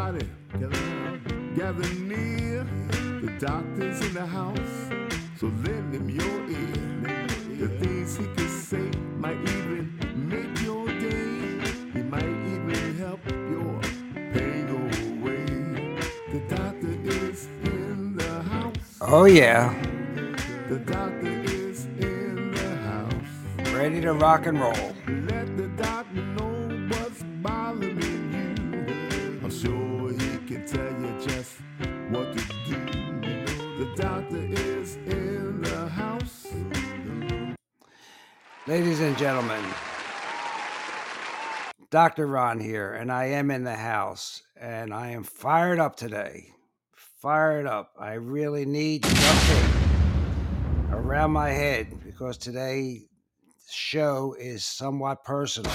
everybody, 0.00 0.26
gather, 1.56 1.94
near. 1.94 2.66
The 3.20 3.32
doctor's 3.38 4.00
in 4.00 4.14
the 4.14 4.26
house, 4.26 4.90
so 5.38 5.46
lend 5.46 5.94
him 5.94 6.08
your 6.08 6.40
ear. 6.48 7.58
The 7.58 7.68
things 7.78 8.16
he 8.16 8.24
can 8.24 8.48
say 8.48 8.90
might 9.18 9.38
even 9.40 9.92
make 10.14 10.62
your 10.62 10.86
day. 10.86 11.60
He 11.92 12.02
might 12.02 12.24
even 12.24 12.96
help 12.98 13.20
your 13.28 13.80
pain 14.32 14.66
go 14.72 14.80
away. 15.12 15.44
The 16.32 16.40
doctor 16.56 16.94
is 17.04 17.46
in 17.64 18.16
the 18.16 18.42
house. 18.42 18.98
Oh, 19.00 19.26
yeah. 19.26 19.74
The 20.68 20.78
doctor 20.78 21.42
is 21.44 21.84
in 21.98 22.52
the 22.52 22.76
house. 22.76 23.74
Ready 23.74 24.00
to 24.00 24.14
rock 24.14 24.46
and 24.46 24.58
roll. 24.60 24.94
And 39.10 39.18
gentlemen, 39.18 39.64
Dr. 41.90 42.28
Ron 42.28 42.60
here, 42.60 42.92
and 42.92 43.10
I 43.10 43.24
am 43.24 43.50
in 43.50 43.64
the 43.64 43.74
house, 43.74 44.40
and 44.56 44.94
I 44.94 45.08
am 45.08 45.24
fired 45.24 45.80
up 45.80 45.96
today. 45.96 46.46
Fired 47.20 47.66
up. 47.66 47.90
I 47.98 48.12
really 48.12 48.64
need 48.64 49.04
something 49.04 50.92
around 50.92 51.32
my 51.32 51.50
head 51.50 51.88
because 52.04 52.38
today's 52.38 53.02
show 53.68 54.36
is 54.38 54.64
somewhat 54.64 55.24
personal. 55.24 55.72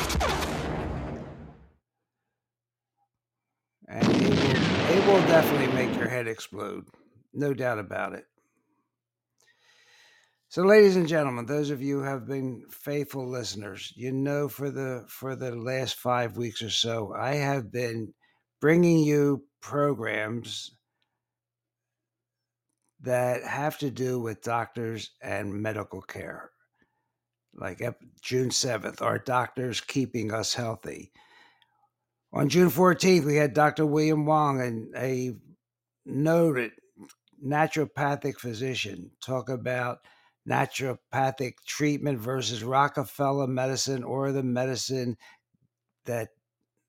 And 3.90 4.08
it 4.16 4.30
will, 4.30 4.98
it 4.98 5.08
will 5.08 5.28
definitely 5.28 5.76
make 5.76 5.94
your 5.98 6.08
head 6.08 6.30
explode. 6.30 6.86
No 7.34 7.54
doubt 7.54 7.80
about 7.80 8.14
it. 8.14 8.28
So, 10.56 10.64
ladies 10.64 10.96
and 10.96 11.06
gentlemen, 11.06 11.46
those 11.46 11.70
of 11.70 11.82
you 11.82 11.98
who 11.98 12.06
have 12.06 12.26
been 12.26 12.64
faithful 12.72 13.28
listeners, 13.28 13.92
you 13.98 14.14
know 14.14 14.48
for 14.48 14.72
the 14.72 15.04
for 15.10 15.36
the 15.36 15.54
last 15.54 15.96
five 15.96 16.38
weeks 16.38 16.62
or 16.62 16.70
so, 16.70 17.14
I 17.14 17.34
have 17.36 17.74
been 17.74 18.14
bringing 18.62 19.00
you 19.00 19.44
programs 19.60 20.74
that 23.02 23.44
have 23.44 23.78
to 23.80 23.92
do 23.92 24.18
with 24.22 24.44
doctors 24.44 25.12
and 25.22 25.54
medical 25.54 26.02
care. 26.02 26.52
Like 27.54 27.82
June 28.22 28.48
7th, 28.48 29.02
are 29.02 29.20
doctors 29.20 29.82
keeping 29.82 30.34
us 30.34 30.54
healthy? 30.54 31.12
On 32.32 32.48
June 32.48 32.70
14th, 32.70 33.26
we 33.26 33.36
had 33.36 33.54
Dr. 33.54 33.86
William 33.86 34.26
Wong, 34.26 34.62
and 34.62 34.96
a 34.96 35.36
noted 36.06 36.72
naturopathic 37.46 38.38
physician, 38.38 39.12
talk 39.22 39.50
about 39.50 39.98
naturopathic 40.48 41.54
treatment 41.66 42.20
versus 42.20 42.64
Rockefeller 42.64 43.48
medicine 43.48 44.04
or 44.04 44.32
the 44.32 44.44
medicine 44.44 45.18
that 46.06 46.30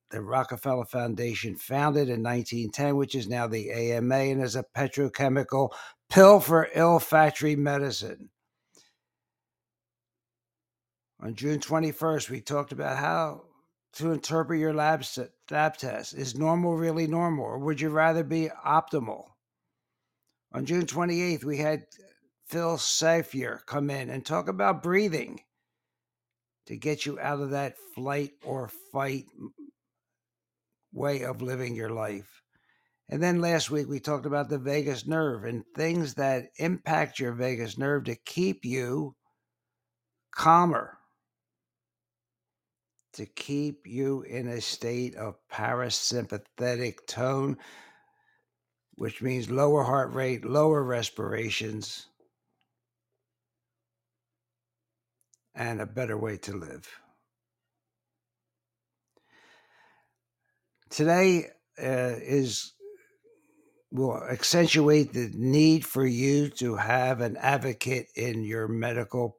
the 0.09 0.21
Rockefeller 0.21 0.85
Foundation 0.85 1.55
founded 1.55 2.09
in 2.09 2.23
1910, 2.23 2.95
which 2.95 3.15
is 3.15 3.27
now 3.27 3.47
the 3.47 3.71
AMA 3.71 4.15
and 4.15 4.41
is 4.41 4.55
a 4.55 4.65
petrochemical 4.75 5.71
pill 6.09 6.39
for 6.39 6.69
allopathic 6.75 7.57
medicine. 7.57 8.29
On 11.19 11.33
June 11.33 11.59
21st, 11.59 12.29
we 12.29 12.41
talked 12.41 12.71
about 12.71 12.97
how 12.97 13.41
to 13.93 14.11
interpret 14.11 14.59
your 14.59 14.73
lab, 14.73 15.03
lab 15.49 15.75
test. 15.77 16.13
Is 16.13 16.35
normal 16.35 16.77
really 16.77 17.07
normal, 17.07 17.45
or 17.45 17.57
would 17.57 17.81
you 17.81 17.89
rather 17.89 18.23
be 18.23 18.49
optimal? 18.65 19.25
On 20.53 20.65
June 20.65 20.85
28th, 20.85 21.43
we 21.43 21.57
had 21.57 21.85
Phil 22.47 22.77
Safier 22.77 23.59
come 23.65 23.89
in 23.89 24.09
and 24.09 24.25
talk 24.25 24.47
about 24.47 24.83
breathing 24.83 25.41
to 26.67 26.77
get 26.77 27.05
you 27.05 27.19
out 27.19 27.41
of 27.41 27.51
that 27.51 27.75
flight 27.93 28.31
or 28.43 28.69
fight 28.91 29.25
way 30.93 31.23
of 31.23 31.41
living 31.41 31.75
your 31.75 31.89
life. 31.89 32.41
And 33.09 33.21
then 33.21 33.41
last 33.41 33.69
week 33.69 33.87
we 33.87 33.99
talked 33.99 34.25
about 34.25 34.49
the 34.49 34.57
vagus 34.57 35.05
nerve 35.05 35.45
and 35.45 35.63
things 35.75 36.15
that 36.15 36.49
impact 36.57 37.19
your 37.19 37.33
vagus 37.33 37.77
nerve 37.77 38.05
to 38.05 38.15
keep 38.15 38.65
you 38.65 39.15
calmer, 40.33 40.97
to 43.13 43.25
keep 43.25 43.87
you 43.87 44.23
in 44.23 44.47
a 44.47 44.61
state 44.61 45.15
of 45.15 45.35
parasympathetic 45.51 47.07
tone, 47.07 47.57
which 48.95 49.21
means 49.21 49.49
lower 49.49 49.83
heart 49.83 50.13
rate, 50.13 50.43
lower 50.43 50.83
respirations, 50.83 52.07
and 55.57 55.81
a 55.81 55.85
better 55.85 56.17
way 56.17 56.37
to 56.37 56.53
live. 56.55 56.87
Today 60.89 61.47
uh, 61.81 62.15
is 62.21 62.73
will 63.91 64.21
accentuate 64.23 65.13
the 65.13 65.31
need 65.33 65.85
for 65.85 66.05
you 66.05 66.49
to 66.49 66.75
have 66.75 67.21
an 67.21 67.37
advocate 67.37 68.07
in 68.15 68.43
your 68.43 68.67
medical 68.67 69.37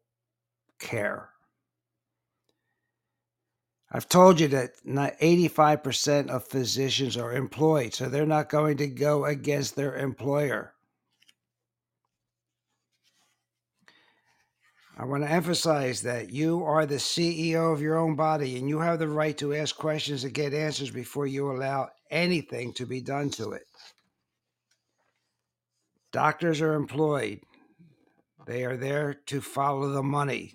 care. 0.79 1.31
I've 3.91 4.09
told 4.09 4.41
you 4.41 4.49
that 4.49 4.73
not 4.85 5.19
85% 5.19 6.29
of 6.29 6.45
physicians 6.45 7.17
are 7.17 7.33
employed, 7.33 7.95
so 7.95 8.09
they're 8.09 8.27
not 8.27 8.51
going 8.51 8.77
to 8.79 8.87
go 8.87 9.25
against 9.25 9.77
their 9.77 9.97
employer. 9.97 10.75
I 15.01 15.05
want 15.05 15.23
to 15.23 15.31
emphasize 15.31 16.03
that 16.03 16.31
you 16.31 16.65
are 16.65 16.85
the 16.85 16.97
CEO 16.97 17.73
of 17.73 17.81
your 17.81 17.97
own 17.97 18.17
body 18.17 18.59
and 18.59 18.69
you 18.69 18.81
have 18.81 18.99
the 18.99 19.07
right 19.07 19.39
to 19.39 19.55
ask 19.55 19.77
questions 19.77 20.25
and 20.25 20.35
get 20.35 20.53
answers 20.53 20.91
before 20.91 21.29
you 21.29 21.53
allow 21.53 21.91
anything 22.11 22.73
to 22.73 22.85
be 22.85 23.01
done 23.01 23.31
to 23.31 23.53
it. 23.53 23.63
Doctors 26.11 26.61
are 26.61 26.75
employed, 26.75 27.41
they 28.45 28.65
are 28.65 28.77
there 28.77 29.15
to 29.27 29.41
follow 29.41 29.91
the 29.91 30.03
money. 30.03 30.55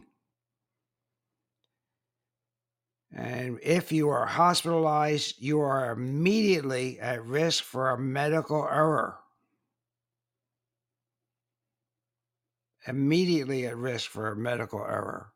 And 3.15 3.59
if 3.63 3.93
you 3.93 4.09
are 4.09 4.25
hospitalized, 4.25 5.35
you 5.39 5.61
are 5.61 5.91
immediately 5.91 6.99
at 6.99 7.23
risk 7.23 7.63
for 7.63 7.91
a 7.91 7.97
medical 7.97 8.63
error. 8.63 9.19
Immediately 12.87 13.65
at 13.65 13.77
risk 13.77 14.09
for 14.09 14.31
a 14.31 14.35
medical 14.35 14.81
error. 14.81 15.31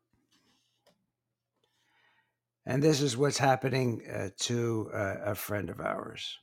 And 2.66 2.82
this 2.82 3.00
is 3.00 3.16
what's 3.16 3.38
happening 3.38 4.02
uh, 4.12 4.28
to 4.40 4.90
uh, 4.92 5.14
a 5.24 5.34
friend 5.34 5.70
of 5.70 5.80
ours. 5.80 6.38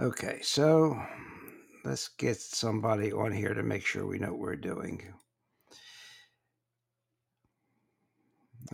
Okay, 0.00 0.40
so 0.42 1.00
let's 1.84 2.08
get 2.08 2.36
somebody 2.36 3.12
on 3.12 3.32
here 3.32 3.54
to 3.54 3.62
make 3.62 3.84
sure 3.84 4.06
we 4.06 4.18
know 4.18 4.30
what 4.30 4.38
we're 4.38 4.56
doing. 4.56 5.02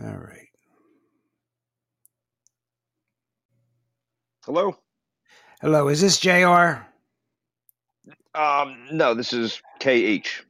All 0.03 0.17
right. 0.17 0.49
Hello. 4.43 4.75
Hello, 5.61 5.87
is 5.87 6.01
this 6.01 6.19
JR? 6.19 6.83
Um, 8.35 8.87
no, 8.91 9.13
this 9.13 9.31
is 9.31 9.61
KH. 9.79 10.43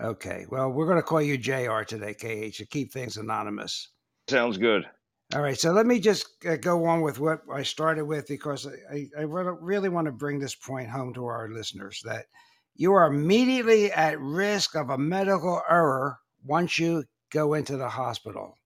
Okay, 0.00 0.46
well, 0.50 0.70
we're 0.70 0.86
going 0.86 0.96
to 0.96 1.02
call 1.02 1.22
you 1.22 1.38
JR 1.38 1.82
today, 1.82 2.12
KH, 2.12 2.56
to 2.56 2.66
keep 2.66 2.92
things 2.92 3.18
anonymous. 3.18 3.90
Sounds 4.28 4.58
good. 4.58 4.84
All 5.32 5.42
right, 5.42 5.58
so 5.58 5.70
let 5.70 5.86
me 5.86 6.00
just 6.00 6.26
uh, 6.44 6.56
go 6.56 6.84
on 6.84 7.02
with 7.02 7.20
what 7.20 7.42
I 7.52 7.62
started 7.62 8.04
with 8.04 8.26
because 8.26 8.66
I, 8.66 9.06
I, 9.16 9.20
I 9.20 9.22
really 9.22 9.88
want 9.88 10.06
to 10.06 10.12
bring 10.12 10.40
this 10.40 10.56
point 10.56 10.90
home 10.90 11.14
to 11.14 11.24
our 11.24 11.48
listeners 11.48 12.02
that 12.04 12.26
you 12.74 12.92
are 12.94 13.06
immediately 13.06 13.92
at 13.92 14.20
risk 14.20 14.74
of 14.74 14.90
a 14.90 14.98
medical 14.98 15.62
error 15.70 16.18
once 16.44 16.80
you 16.80 17.04
go 17.30 17.54
into 17.54 17.76
the 17.76 17.88
hospital. 17.88 18.58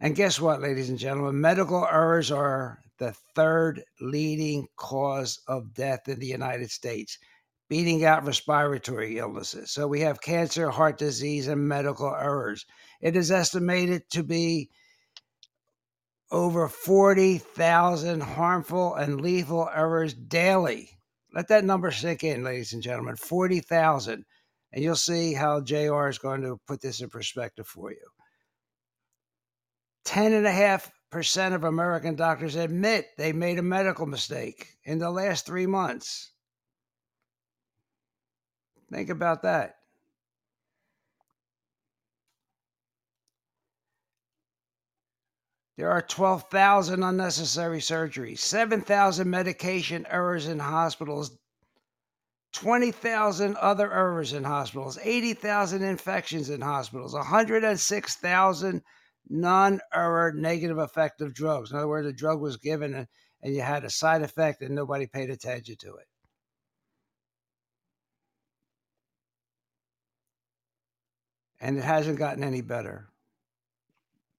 And 0.00 0.16
guess 0.16 0.40
what, 0.40 0.60
ladies 0.60 0.90
and 0.90 0.98
gentlemen? 0.98 1.40
Medical 1.40 1.86
errors 1.86 2.32
are 2.32 2.80
the 2.98 3.12
third 3.34 3.82
leading 4.00 4.66
cause 4.76 5.40
of 5.48 5.74
death 5.74 6.08
in 6.08 6.18
the 6.18 6.26
United 6.26 6.70
States, 6.70 7.18
beating 7.68 8.04
out 8.04 8.24
respiratory 8.24 9.18
illnesses. 9.18 9.70
So 9.72 9.86
we 9.88 10.00
have 10.00 10.20
cancer, 10.20 10.70
heart 10.70 10.98
disease, 10.98 11.48
and 11.48 11.68
medical 11.68 12.14
errors. 12.14 12.66
It 13.00 13.16
is 13.16 13.30
estimated 13.30 14.08
to 14.10 14.22
be 14.22 14.70
over 16.30 16.68
40,000 16.68 18.20
harmful 18.20 18.94
and 18.94 19.20
lethal 19.20 19.68
errors 19.72 20.14
daily, 20.14 20.90
Let 21.34 21.48
that 21.48 21.64
number 21.64 21.90
sink 21.90 22.22
in, 22.22 22.44
ladies 22.44 22.72
and 22.72 22.82
gentlemen 22.82 23.16
40,000. 23.16 24.24
And 24.72 24.82
you'll 24.82 24.96
see 24.96 25.34
how 25.34 25.60
JR 25.60 26.08
is 26.08 26.18
going 26.18 26.42
to 26.42 26.58
put 26.66 26.80
this 26.80 27.00
in 27.00 27.08
perspective 27.08 27.66
for 27.66 27.90
you. 27.90 28.06
10.5% 31.12 31.54
of 31.54 31.64
American 31.64 32.14
doctors 32.14 32.56
admit 32.56 33.16
they 33.16 33.32
made 33.32 33.58
a 33.58 33.62
medical 33.62 34.06
mistake 34.06 34.76
in 34.84 34.98
the 34.98 35.10
last 35.10 35.46
three 35.46 35.66
months. 35.66 36.32
Think 38.90 39.10
about 39.10 39.42
that. 39.42 39.76
There 45.76 45.90
are 45.90 46.02
12,000 46.02 47.02
unnecessary 47.02 47.80
surgeries, 47.80 48.38
7,000 48.38 49.28
medication 49.28 50.06
errors 50.08 50.46
in 50.46 50.60
hospitals, 50.60 51.36
20,000 52.52 53.56
other 53.56 53.92
errors 53.92 54.32
in 54.32 54.44
hospitals, 54.44 54.98
80,000 55.02 55.82
infections 55.82 56.50
in 56.50 56.60
hospitals, 56.60 57.14
106,000 57.14 58.82
non 59.28 59.80
error 59.92 60.32
negative 60.32 60.78
effect 60.78 61.20
of 61.20 61.34
drugs. 61.34 61.70
In 61.70 61.78
other 61.78 61.88
words, 61.88 62.06
a 62.06 62.12
drug 62.12 62.40
was 62.40 62.56
given 62.56 62.94
and, 62.94 63.06
and 63.42 63.54
you 63.54 63.62
had 63.62 63.84
a 63.84 63.90
side 63.90 64.22
effect 64.22 64.62
and 64.62 64.74
nobody 64.74 65.06
paid 65.06 65.30
attention 65.30 65.76
to 65.80 65.96
it. 65.96 66.06
And 71.60 71.78
it 71.78 71.84
hasn't 71.84 72.18
gotten 72.18 72.44
any 72.44 72.60
better. 72.60 73.08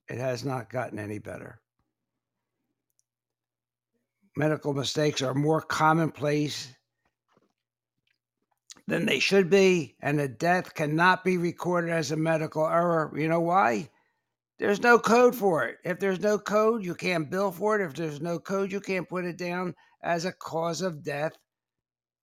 It 0.08 0.20
has 0.20 0.46
not 0.46 0.70
gotten 0.70 1.00
any 1.00 1.18
better. 1.18 1.60
Medical 4.38 4.74
mistakes 4.74 5.22
are 5.22 5.34
more 5.34 5.62
commonplace 5.62 6.72
than 8.88 9.06
they 9.06 9.20
should 9.20 9.50
be, 9.50 9.96
and 10.02 10.20
a 10.20 10.28
death 10.28 10.76
cannot 10.76 11.24
be 11.24 11.38
recorded 11.38 11.90
as 11.90 12.12
a 12.12 12.18
medical 12.18 12.68
error. 12.68 13.12
You 13.16 13.28
know 13.28 13.40
why? 13.40 13.90
There's 14.57 14.81
no 14.81 14.98
code 14.98 15.36
for 15.36 15.66
it. 15.66 15.78
If 15.84 16.00
there's 16.00 16.22
no 16.22 16.40
code, 16.40 16.84
you 16.84 16.96
can't 16.96 17.30
bill 17.30 17.52
for 17.52 17.80
it. 17.80 17.86
If 17.86 17.94
there's 17.94 18.22
no 18.22 18.40
code, 18.40 18.72
you 18.72 18.80
can't 18.80 19.10
put 19.10 19.25
it 19.25 19.38
down 19.38 19.75
as 20.02 20.24
a 20.24 20.31
cause 20.31 20.81
of 20.81 21.04
death 21.04 21.34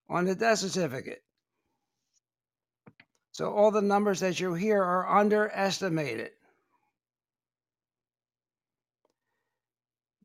on 0.09 0.25
the 0.25 0.35
death 0.35 0.59
certificate. 0.61 1.23
So 3.33 3.53
all 3.53 3.71
the 3.71 3.83
numbers 3.83 4.21
that 4.21 4.41
you 4.41 4.55
hear 4.55 4.83
are 4.83 5.19
underestimated. 5.19 6.31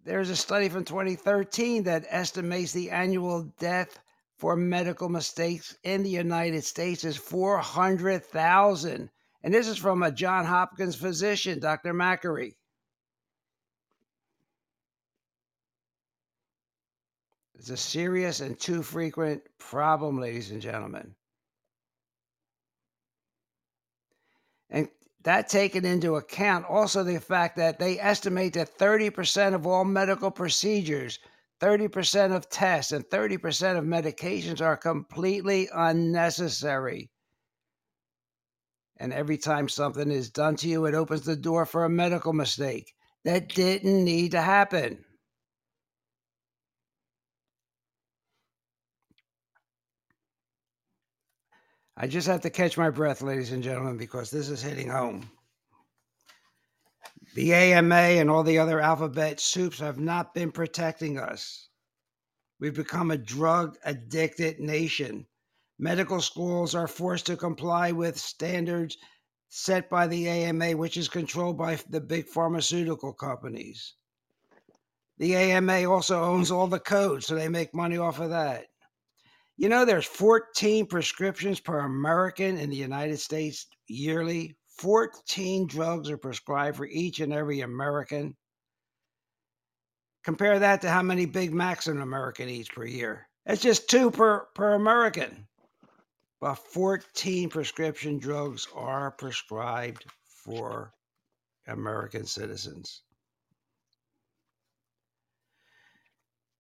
There's 0.04 0.30
a 0.30 0.36
study 0.38 0.70
from 0.70 0.86
2013 0.86 1.84
that 1.84 2.06
estimates 2.10 2.72
the 2.72 2.92
annual 2.92 3.44
death 3.60 4.00
for 4.38 4.56
medical 4.56 5.10
mistakes 5.10 5.76
in 5.84 6.04
the 6.04 6.10
United 6.10 6.64
States 6.64 7.04
is 7.04 7.18
400,000. 7.18 9.10
And 9.44 9.54
this 9.54 9.68
is 9.68 9.78
from 9.78 10.04
a 10.04 10.12
John 10.12 10.46
Hopkins 10.46 10.96
physician, 10.96 11.60
Dr. 11.60 11.94
Makary. 11.94 12.56
It's 17.56 17.70
a 17.70 17.78
serious 17.78 18.40
and 18.40 18.60
too 18.60 18.84
frequent 18.84 19.42
problem, 19.58 20.20
ladies 20.20 20.52
and 20.52 20.62
gentlemen. 20.62 21.16
And 24.70 24.90
that 25.24 25.50
taken 25.50 25.86
into 25.86 26.16
account 26.16 26.66
also 26.66 27.04
the 27.04 27.20
fact 27.20 27.58
that 27.58 27.80
they 27.80 28.00
estimate 28.00 28.54
that 28.54 28.78
30% 28.78 29.54
of 29.54 29.66
all 29.66 29.86
medical 29.86 30.30
procedures, 30.30 31.20
30% 31.60 32.36
of 32.36 32.50
tests, 32.50 32.92
and 32.92 33.06
30% 33.06 33.78
of 33.78 33.86
medications 33.86 34.62
are 34.62 34.78
completely 34.78 35.68
unnecessary. 35.74 37.10
And 38.98 39.14
every 39.14 39.38
time 39.38 39.70
something 39.70 40.10
is 40.10 40.30
done 40.30 40.56
to 40.58 40.68
you, 40.68 40.86
it 40.86 40.96
opens 40.96 41.22
the 41.22 41.36
door 41.36 41.66
for 41.66 41.86
a 41.86 41.90
medical 41.90 42.34
mistake 42.34 42.94
that 43.24 43.50
didn't 43.50 44.04
need 44.04 44.32
to 44.32 44.42
happen. 44.42 45.04
I 51.96 52.08
just 52.08 52.28
have 52.28 52.42
to 52.42 52.50
catch 52.52 52.78
my 52.78 52.92
breath, 52.92 53.24
ladies 53.24 53.52
and 53.52 53.64
gentlemen, 53.64 53.98
because 53.98 54.30
this 54.30 54.50
is 54.50 54.62
hitting 54.62 54.90
home. 54.90 55.30
The 57.34 57.54
AMA 57.54 57.96
and 57.96 58.30
all 58.30 58.44
the 58.44 58.60
other 58.60 58.80
alphabet 58.80 59.40
soups 59.40 59.80
have 59.80 60.00
not 60.00 60.34
been 60.34 60.52
protecting 60.52 61.20
us. 61.20 61.70
We've 62.60 62.76
become 62.76 63.12
a 63.12 63.18
drug 63.18 63.78
addicted 63.84 64.60
nation. 64.60 65.26
Medical 65.80 66.22
schools 66.22 66.74
are 66.74 66.88
forced 66.88 67.28
to 67.28 67.38
comply 67.38 67.92
with 67.92 68.18
standards 68.18 68.98
set 69.50 69.90
by 69.90 70.08
the 70.08 70.28
AMA, 70.28 70.72
which 70.76 70.98
is 70.98 71.08
controlled 71.08 71.58
by 71.58 71.80
the 71.90 72.02
big 72.02 72.28
pharmaceutical 72.28 73.14
companies. 73.14 73.94
The 75.20 75.36
AMA 75.36 75.86
also 75.86 76.24
owns 76.24 76.52
all 76.52 76.68
the 76.68 76.80
codes, 76.80 77.28
so 77.28 77.36
they 77.36 77.48
make 77.48 77.74
money 77.74 77.98
off 77.98 78.20
of 78.20 78.30
that. 78.32 78.66
You 79.56 79.70
know, 79.70 79.86
there's 79.86 80.06
14 80.06 80.86
prescriptions 80.86 81.60
per 81.60 81.80
American 81.80 82.58
in 82.58 82.70
the 82.70 82.76
United 82.76 83.20
States 83.20 83.68
yearly. 83.88 84.56
14 84.78 85.66
drugs 85.66 86.12
are 86.12 86.18
prescribed 86.18 86.78
for 86.78 86.86
each 86.86 87.20
and 87.20 87.34
every 87.34 87.62
American. 87.62 88.36
Compare 90.24 90.60
that 90.60 90.82
to 90.82 90.90
how 90.90 91.02
many 91.02 91.26
Big 91.26 91.54
Macs 91.54 91.88
an 91.88 92.02
American 92.02 92.50
eats 92.50 92.70
per 92.70 92.86
year. 92.86 93.28
It's 93.48 93.62
just 93.62 93.90
two 93.90 94.12
per, 94.12 94.46
per 94.54 94.74
American. 94.74 95.47
But 96.40 96.56
14 96.56 97.50
prescription 97.50 98.20
drugs 98.20 98.68
are 98.76 99.12
prescribed 99.12 100.06
for 100.44 100.94
American 101.68 102.26
citizens. 102.26 103.02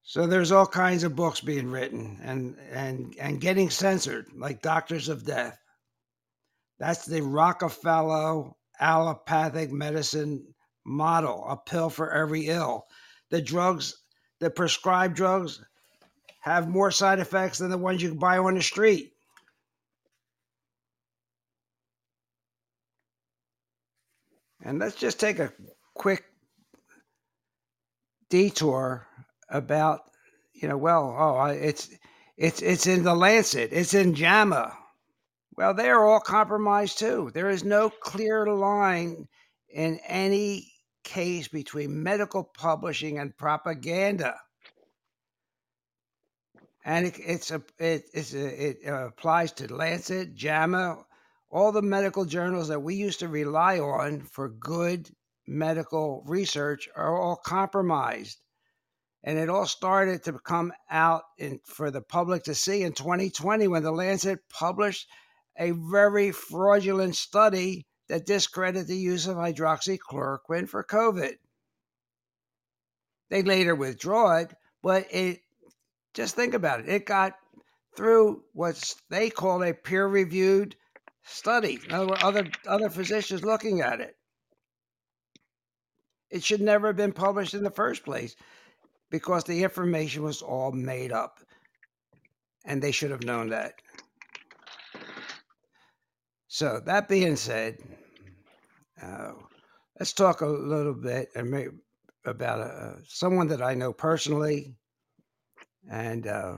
So 0.02 0.26
there's 0.26 0.52
all 0.54 0.66
kinds 0.66 1.04
of 1.04 1.16
books 1.16 1.42
being 1.42 1.70
written 1.70 2.20
and 2.24 2.58
and 2.72 3.14
and 3.20 3.42
getting 3.42 3.70
censored, 3.70 4.28
like 4.34 4.62
Doctors 4.62 5.10
of 5.10 5.26
Death. 5.26 5.60
That's 6.80 7.06
the 7.06 7.22
Rockefeller 7.22 8.52
allopathic 8.80 9.72
medicine 9.72 10.56
model, 10.86 11.46
a 11.48 11.58
pill 11.58 11.90
for 11.90 12.12
every 12.12 12.48
ill. 12.48 12.88
The 13.30 13.42
drugs, 13.42 13.98
the 14.40 14.50
prescribed 14.50 15.16
drugs, 15.16 15.62
have 16.40 16.70
more 16.70 16.92
side 16.92 17.20
effects 17.20 17.58
than 17.58 17.70
the 17.70 17.78
ones 17.78 18.02
you 18.02 18.10
can 18.10 18.20
buy 18.20 18.38
on 18.38 18.56
the 18.56 18.62
street. 18.62 19.12
And 24.68 24.80
let's 24.80 24.98
just 24.98 25.18
take 25.18 25.40
a 25.40 25.54
quick 25.96 26.26
detour 28.30 29.08
about 29.50 30.02
you 30.54 30.68
know 30.68 30.76
well 30.76 31.16
oh 31.18 31.46
it's 31.46 31.90
it's 32.36 32.62
it's 32.62 32.86
in 32.86 33.04
the 33.04 33.16
Lancet. 33.16 33.70
It's 33.72 33.94
in 33.94 34.14
JAMA. 34.14 34.78
Well 35.56 35.74
they're 35.74 36.06
all 36.06 36.20
compromised 36.20 37.00
too. 37.00 37.32
There 37.34 37.50
is 37.50 37.64
no 37.64 37.90
clear 37.90 38.46
line 38.46 39.30
in 39.70 40.02
any 40.06 40.70
case 41.06 41.48
between 41.48 42.04
medical 42.04 42.44
publishing 42.44 43.20
and 43.20 43.38
propaganda. 43.38 44.36
And 46.84 47.08
it, 47.08 47.20
it's 47.20 47.52
a 47.52 47.64
it, 47.80 48.04
it's 48.14 48.34
a, 48.34 48.68
it 48.68 48.78
uh, 48.86 49.08
applies 49.08 49.54
to 49.54 49.74
Lancet 49.74 50.36
JAMA 50.36 51.06
all 51.50 51.72
the 51.72 51.82
medical 51.82 52.26
journals 52.26 52.68
that 52.68 52.82
we 52.82 52.96
used 52.96 53.20
to 53.20 53.28
rely 53.28 53.80
on 53.80 54.22
for 54.22 54.50
good 54.50 55.10
medical 55.48 56.24
research 56.26 56.90
are 56.96 57.20
all 57.20 57.38
compromised 57.38 58.40
and 59.24 59.38
it 59.38 59.50
all 59.50 59.66
started 59.66 60.24
to 60.24 60.34
come 60.40 60.72
out 60.90 61.24
in, 61.38 61.60
for 61.66 61.92
the 61.92 62.02
public 62.02 62.44
to 62.44 62.56
see 62.56 62.84
in 62.84 62.94
2020 62.94 63.68
when 63.68 63.84
the 63.84 63.92
Lancet 63.92 64.40
published 64.50 65.08
a 65.58 65.72
very 65.72 66.32
fraudulent 66.32 67.16
study 67.16 67.86
that 68.10 68.26
discredited 68.26 68.88
the 68.88 68.96
use 68.96 69.28
of 69.28 69.36
hydroxychloroquine 69.36 70.70
for 70.70 70.84
COVID. 70.84 71.34
They 73.30 73.44
later 73.44 73.76
withdraw 73.76 74.38
it, 74.38 74.54
but 74.82 75.08
it 75.12 75.42
just 76.14 76.36
think 76.36 76.54
about 76.54 76.80
it. 76.80 76.88
It 76.88 77.06
got 77.06 77.34
through 77.98 78.44
what 78.54 78.96
they 79.10 79.30
call 79.30 79.64
a 79.64 79.74
peer-reviewed 79.74 80.76
study. 81.28 81.80
In 81.86 81.94
other 81.94 82.08
words, 82.08 82.24
other 82.24 82.48
other 82.68 82.90
physicians 82.90 83.44
looking 83.44 83.82
at 83.82 84.00
it. 84.00 84.16
It 86.30 86.44
should 86.44 86.62
never 86.62 86.88
have 86.88 86.98
been 86.98 87.14
published 87.14 87.54
in 87.54 87.64
the 87.64 87.72
first 87.72 88.04
place 88.04 88.36
because 89.10 89.44
the 89.44 89.64
information 89.64 90.24
was 90.24 90.42
all 90.42 90.72
made 90.72 91.12
up. 91.12 91.40
And 92.66 92.82
they 92.82 92.92
should 92.92 93.12
have 93.12 93.24
known 93.24 93.50
that. 93.50 93.76
So, 96.50 96.82
that 96.86 97.08
being 97.08 97.38
said, 97.38 97.78
uh, 99.02 99.34
let's 99.98 100.12
talk 100.12 100.42
a 100.42 100.48
little 100.48 100.94
bit 100.94 101.30
about 102.26 102.60
uh, 102.60 102.96
someone 103.08 103.48
that 103.48 103.62
I 103.62 103.74
know 103.74 103.94
personally. 103.94 104.76
And 105.90 106.28
uh, 106.28 106.58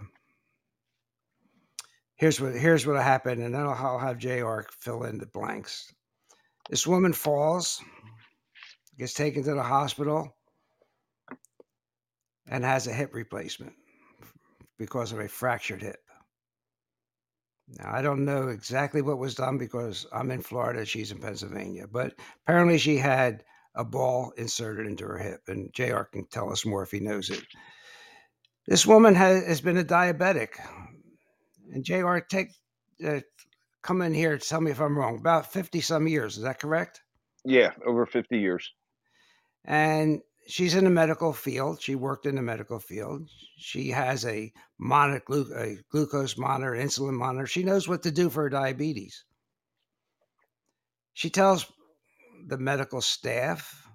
here's 2.20 2.40
what 2.40 2.54
here's 2.54 2.86
what 2.86 3.02
happened, 3.02 3.42
and 3.42 3.56
then 3.56 3.62
I'll, 3.62 3.74
I'll 3.74 4.00
have 4.00 4.20
Jr. 4.20 4.60
fill 4.80 5.04
in 5.04 5.18
the 5.18 5.26
blanks. 5.26 5.92
This 6.70 6.86
woman 6.86 7.14
falls, 7.14 7.82
gets 8.98 9.14
taken 9.14 9.44
to 9.44 9.56
the 9.56 9.64
hospital, 9.64 10.36
and 12.48 12.64
has 12.64 12.86
a 12.86 12.94
hip 12.94 13.14
replacement 13.14 13.74
because 14.78 15.12
of 15.12 15.20
a 15.20 15.28
fractured 15.28 15.82
hip. 15.82 16.00
Now, 17.78 17.92
I 17.94 18.02
don't 18.02 18.26
know 18.26 18.50
exactly 18.50 19.02
what 19.02 19.18
was 19.18 19.36
done 19.36 19.58
because 19.58 20.06
I'm 20.12 20.32
in 20.32 20.42
Florida, 20.42 20.86
she's 20.86 21.12
in 21.12 21.20
Pennsylvania, 21.20 21.86
but 21.88 22.14
apparently 22.44 22.78
she 22.78 22.98
had 22.98 23.44
a 23.76 23.84
ball 23.84 24.34
inserted 24.38 24.88
into 24.88 25.06
her 25.06 25.18
hip, 25.18 25.42
and 25.48 25.72
JR 25.74 26.02
can 26.02 26.26
tell 26.28 26.52
us 26.52 26.66
more 26.66 26.84
if 26.84 26.92
he 26.92 27.00
knows 27.00 27.30
it. 27.30 27.44
This 28.68 28.86
woman 28.86 29.16
has, 29.16 29.46
has 29.46 29.62
been 29.62 29.78
a 29.78 29.84
diabetic, 29.84 30.50
and 31.74 31.84
JR, 31.84 32.20
take 32.20 32.52
uh, 33.06 33.20
come 33.82 34.02
in 34.02 34.14
here 34.14 34.38
tell 34.38 34.62
me 34.62 34.72
if 34.72 34.82
I'm 34.82 34.98
wrong. 34.98 35.18
About 35.18 35.52
50 35.52 35.82
some 35.82 36.08
years, 36.08 36.38
is 36.38 36.44
that 36.44 36.60
correct? 36.60 37.02
Yeah, 37.46 37.72
over 37.86 38.06
50 38.06 38.38
years. 38.38 38.70
And 39.66 40.22
she's 40.48 40.76
in 40.76 40.84
the 40.84 40.90
medical 40.90 41.32
field. 41.32 41.82
She 41.82 41.96
worked 41.96 42.26
in 42.26 42.36
the 42.36 42.42
medical 42.42 42.80
field. 42.80 43.30
She 43.58 43.90
has 43.90 44.26
a 44.26 44.52
monitor, 44.78 45.24
glu- 45.26 45.56
a 45.56 45.78
glucose 45.92 46.38
monitor, 46.38 46.74
insulin 46.74 47.14
monitor. 47.14 47.48
She 47.48 47.64
knows 47.64 47.88
what 47.88 48.04
to 48.04 48.12
do 48.12 48.30
for 48.30 48.44
her 48.44 48.50
diabetes. 48.50 49.24
She 51.14 51.30
tells 51.30 51.72
the 52.48 52.58
medical 52.58 53.02
staff, 53.02 53.88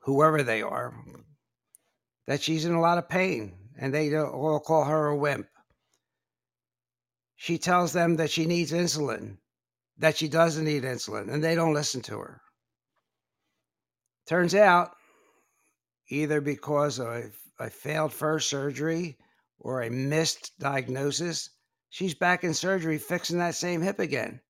whoever 0.00 0.42
they 0.42 0.62
are, 0.62 0.94
that 2.26 2.42
she's 2.42 2.64
in 2.64 2.74
a 2.74 2.80
lot 2.80 2.98
of 2.98 3.08
pain 3.08 3.54
and 3.78 3.92
they 3.92 4.14
all 4.16 4.60
call 4.60 4.84
her 4.84 5.08
a 5.08 5.16
wimp. 5.16 5.46
She 7.40 7.56
tells 7.56 7.92
them 7.92 8.16
that 8.16 8.32
she 8.32 8.46
needs 8.46 8.72
insulin, 8.72 9.38
that 9.96 10.16
she 10.16 10.28
doesn't 10.28 10.64
need 10.64 10.82
insulin, 10.82 11.32
and 11.32 11.42
they 11.42 11.54
don't 11.54 11.72
listen 11.72 12.02
to 12.02 12.18
her. 12.18 12.42
Turns 14.26 14.56
out 14.56 14.90
either 16.08 16.40
because 16.40 16.98
of 16.98 17.32
a 17.60 17.70
failed 17.70 18.12
first 18.12 18.50
surgery 18.50 19.16
or 19.60 19.82
a 19.82 19.90
missed 19.90 20.58
diagnosis, 20.58 21.50
she's 21.90 22.12
back 22.12 22.42
in 22.42 22.54
surgery 22.54 22.98
fixing 22.98 23.38
that 23.38 23.54
same 23.54 23.82
hip 23.82 24.00
again. 24.00 24.40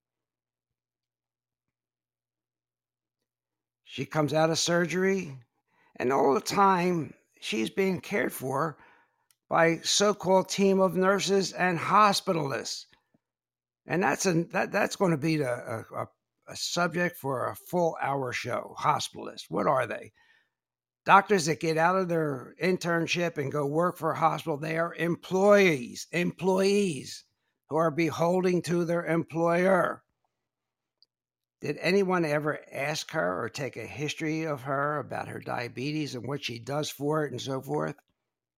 She 3.84 4.06
comes 4.06 4.32
out 4.32 4.48
of 4.48 4.58
surgery, 4.58 5.36
and 5.96 6.10
all 6.10 6.32
the 6.32 6.40
time 6.40 7.12
she's 7.38 7.68
being 7.68 8.00
cared 8.00 8.32
for 8.32 8.78
by 9.48 9.80
so-called 9.82 10.48
team 10.48 10.80
of 10.80 10.96
nurses 10.96 11.52
and 11.52 11.78
hospitalists. 11.78 12.84
And 13.86 14.02
that's 14.02 14.26
a, 14.26 14.44
that, 14.52 14.70
that's 14.72 14.96
going 14.96 15.12
to 15.12 15.16
be 15.16 15.40
a, 15.40 15.84
a, 15.96 16.06
a 16.48 16.56
subject 16.56 17.16
for 17.16 17.48
a 17.48 17.56
full 17.56 17.96
hour 18.02 18.32
show. 18.32 18.74
Hospitalists, 18.78 19.44
what 19.48 19.66
are 19.66 19.86
they? 19.86 20.12
Doctors 21.06 21.46
that 21.46 21.60
get 21.60 21.78
out 21.78 21.96
of 21.96 22.08
their 22.08 22.54
internship 22.62 23.38
and 23.38 23.50
go 23.50 23.64
work 23.64 23.96
for 23.96 24.12
a 24.12 24.18
hospital, 24.18 24.58
they 24.58 24.76
are 24.76 24.94
employees, 24.94 26.06
employees 26.12 27.24
who 27.70 27.76
are 27.76 27.90
beholding 27.90 28.60
to 28.62 28.84
their 28.84 29.06
employer. 29.06 30.02
Did 31.62 31.78
anyone 31.80 32.26
ever 32.26 32.60
ask 32.70 33.10
her 33.12 33.42
or 33.42 33.48
take 33.48 33.76
a 33.76 33.86
history 33.86 34.44
of 34.44 34.62
her 34.62 34.98
about 34.98 35.28
her 35.28 35.40
diabetes 35.40 36.14
and 36.14 36.26
what 36.26 36.44
she 36.44 36.58
does 36.58 36.90
for 36.90 37.24
it 37.24 37.32
and 37.32 37.40
so 37.40 37.62
forth? 37.62 37.96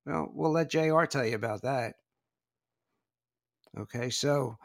Well, 0.06 0.30
we'll 0.32 0.52
let 0.52 0.70
JR 0.70 1.04
tell 1.04 1.26
you 1.26 1.34
about 1.34 1.62
that. 1.62 1.94
Okay, 3.78 4.10
so 4.10 4.56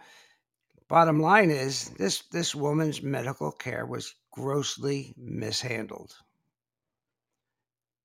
bottom 0.88 1.20
line 1.20 1.51
is 1.51 1.89
this 1.92 2.24
this 2.32 2.56
woman's 2.56 3.01
medical 3.04 3.51
care 3.51 3.86
was 3.86 4.15
grossly 4.32 5.13
mishandled. 5.18 6.13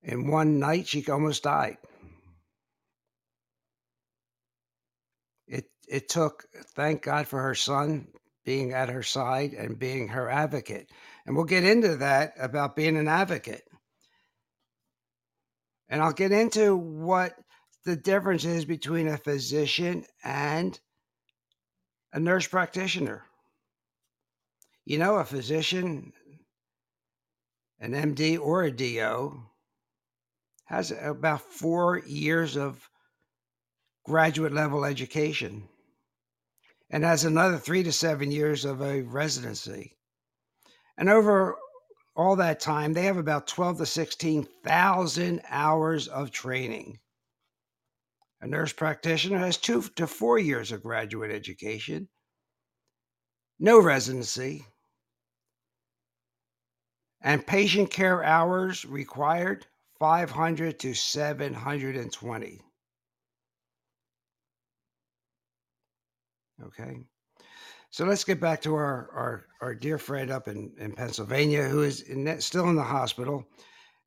In 0.02 0.30
one 0.30 0.58
night, 0.58 0.86
she 0.88 1.04
almost 1.10 1.42
died. 1.42 1.78
It 5.46 5.70
it 5.88 6.08
took, 6.08 6.44
thank 6.74 7.02
God 7.02 7.26
for 7.26 7.42
her 7.42 7.54
son 7.54 8.08
being 8.44 8.72
at 8.72 8.88
her 8.88 9.02
side 9.02 9.52
and 9.52 9.78
being 9.78 10.08
her 10.08 10.28
advocate. 10.28 10.90
And 11.26 11.36
we'll 11.36 11.44
get 11.44 11.64
into 11.64 11.96
that 11.96 12.34
about 12.38 12.76
being 12.76 12.96
an 12.96 13.08
advocate. 13.08 13.69
And 15.90 16.00
I'll 16.00 16.12
get 16.12 16.30
into 16.30 16.76
what 16.76 17.34
the 17.84 17.96
difference 17.96 18.44
is 18.44 18.64
between 18.64 19.08
a 19.08 19.18
physician 19.18 20.06
and 20.22 20.78
a 22.12 22.20
nurse 22.20 22.46
practitioner. 22.46 23.24
You 24.84 24.98
know, 24.98 25.16
a 25.16 25.24
physician, 25.24 26.12
an 27.80 27.92
MD 27.92 28.38
or 28.38 28.62
a 28.62 28.70
DO, 28.70 29.42
has 30.66 30.92
about 30.92 31.40
four 31.40 31.98
years 31.98 32.56
of 32.56 32.88
graduate 34.04 34.52
level 34.52 34.84
education 34.84 35.68
and 36.88 37.02
has 37.02 37.24
another 37.24 37.58
three 37.58 37.82
to 37.82 37.92
seven 37.92 38.30
years 38.30 38.64
of 38.64 38.80
a 38.80 39.02
residency. 39.02 39.96
And 40.96 41.08
over 41.08 41.56
all 42.20 42.36
that 42.36 42.60
time, 42.60 42.92
they 42.92 43.04
have 43.04 43.16
about 43.16 43.46
12 43.46 43.78
to 43.78 43.86
16,000 43.86 45.40
hours 45.48 46.06
of 46.06 46.30
training. 46.30 46.98
A 48.42 48.46
nurse 48.46 48.74
practitioner 48.74 49.38
has 49.38 49.56
two 49.56 49.82
to 49.96 50.06
four 50.06 50.38
years 50.38 50.70
of 50.70 50.82
graduate 50.82 51.30
education, 51.30 52.08
no 53.58 53.80
residency, 53.80 54.66
and 57.22 57.46
patient 57.46 57.90
care 57.90 58.22
hours 58.22 58.84
required 58.84 59.66
500 59.98 60.78
to 60.80 60.92
720. 60.92 62.60
Okay. 66.62 67.00
So 67.90 68.04
let's 68.04 68.24
get 68.24 68.40
back 68.40 68.62
to 68.62 68.74
our, 68.74 69.10
our, 69.12 69.46
our 69.60 69.74
dear 69.74 69.98
friend 69.98 70.30
up 70.30 70.46
in, 70.46 70.72
in 70.78 70.92
Pennsylvania 70.92 71.64
who 71.64 71.82
is 71.82 72.02
in, 72.02 72.40
still 72.40 72.68
in 72.68 72.76
the 72.76 72.82
hospital. 72.82 73.44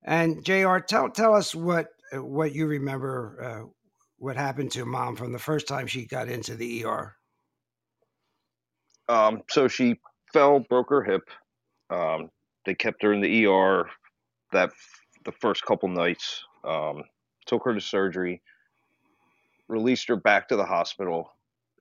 And 0.04 0.44
JR, 0.44 0.78
tell, 0.80 1.10
tell 1.10 1.34
us 1.34 1.54
what, 1.54 1.88
what 2.14 2.54
you 2.54 2.66
remember, 2.66 3.38
uh, 3.42 3.70
what 4.18 4.38
happened 4.38 4.72
to 4.72 4.86
mom 4.86 5.16
from 5.18 5.34
the 5.34 5.40
first 5.40 5.68
time 5.68 5.86
she 5.86 6.06
got 6.06 6.30
into 6.30 6.56
the 6.56 6.86
ER. 6.86 7.16
Um, 9.10 9.42
so 9.50 9.68
she 9.68 10.00
fell, 10.32 10.60
broke 10.60 10.90
her 10.90 11.04
hip. 11.04 11.30
Um, 11.90 12.30
they 12.66 12.74
kept 12.74 13.04
her 13.04 13.12
in 13.12 13.20
the 13.20 13.46
ER 13.46 13.90
that 14.54 14.72
the 15.26 15.34
first 15.34 15.66
couple 15.66 15.90
nights. 15.90 16.44
Um, 16.64 17.04
took 17.46 17.66
her 17.66 17.74
to 17.74 17.82
surgery, 17.82 18.42
released 19.68 20.08
her 20.08 20.16
back 20.16 20.48
to 20.48 20.56
the 20.56 20.64
hospital. 20.64 21.30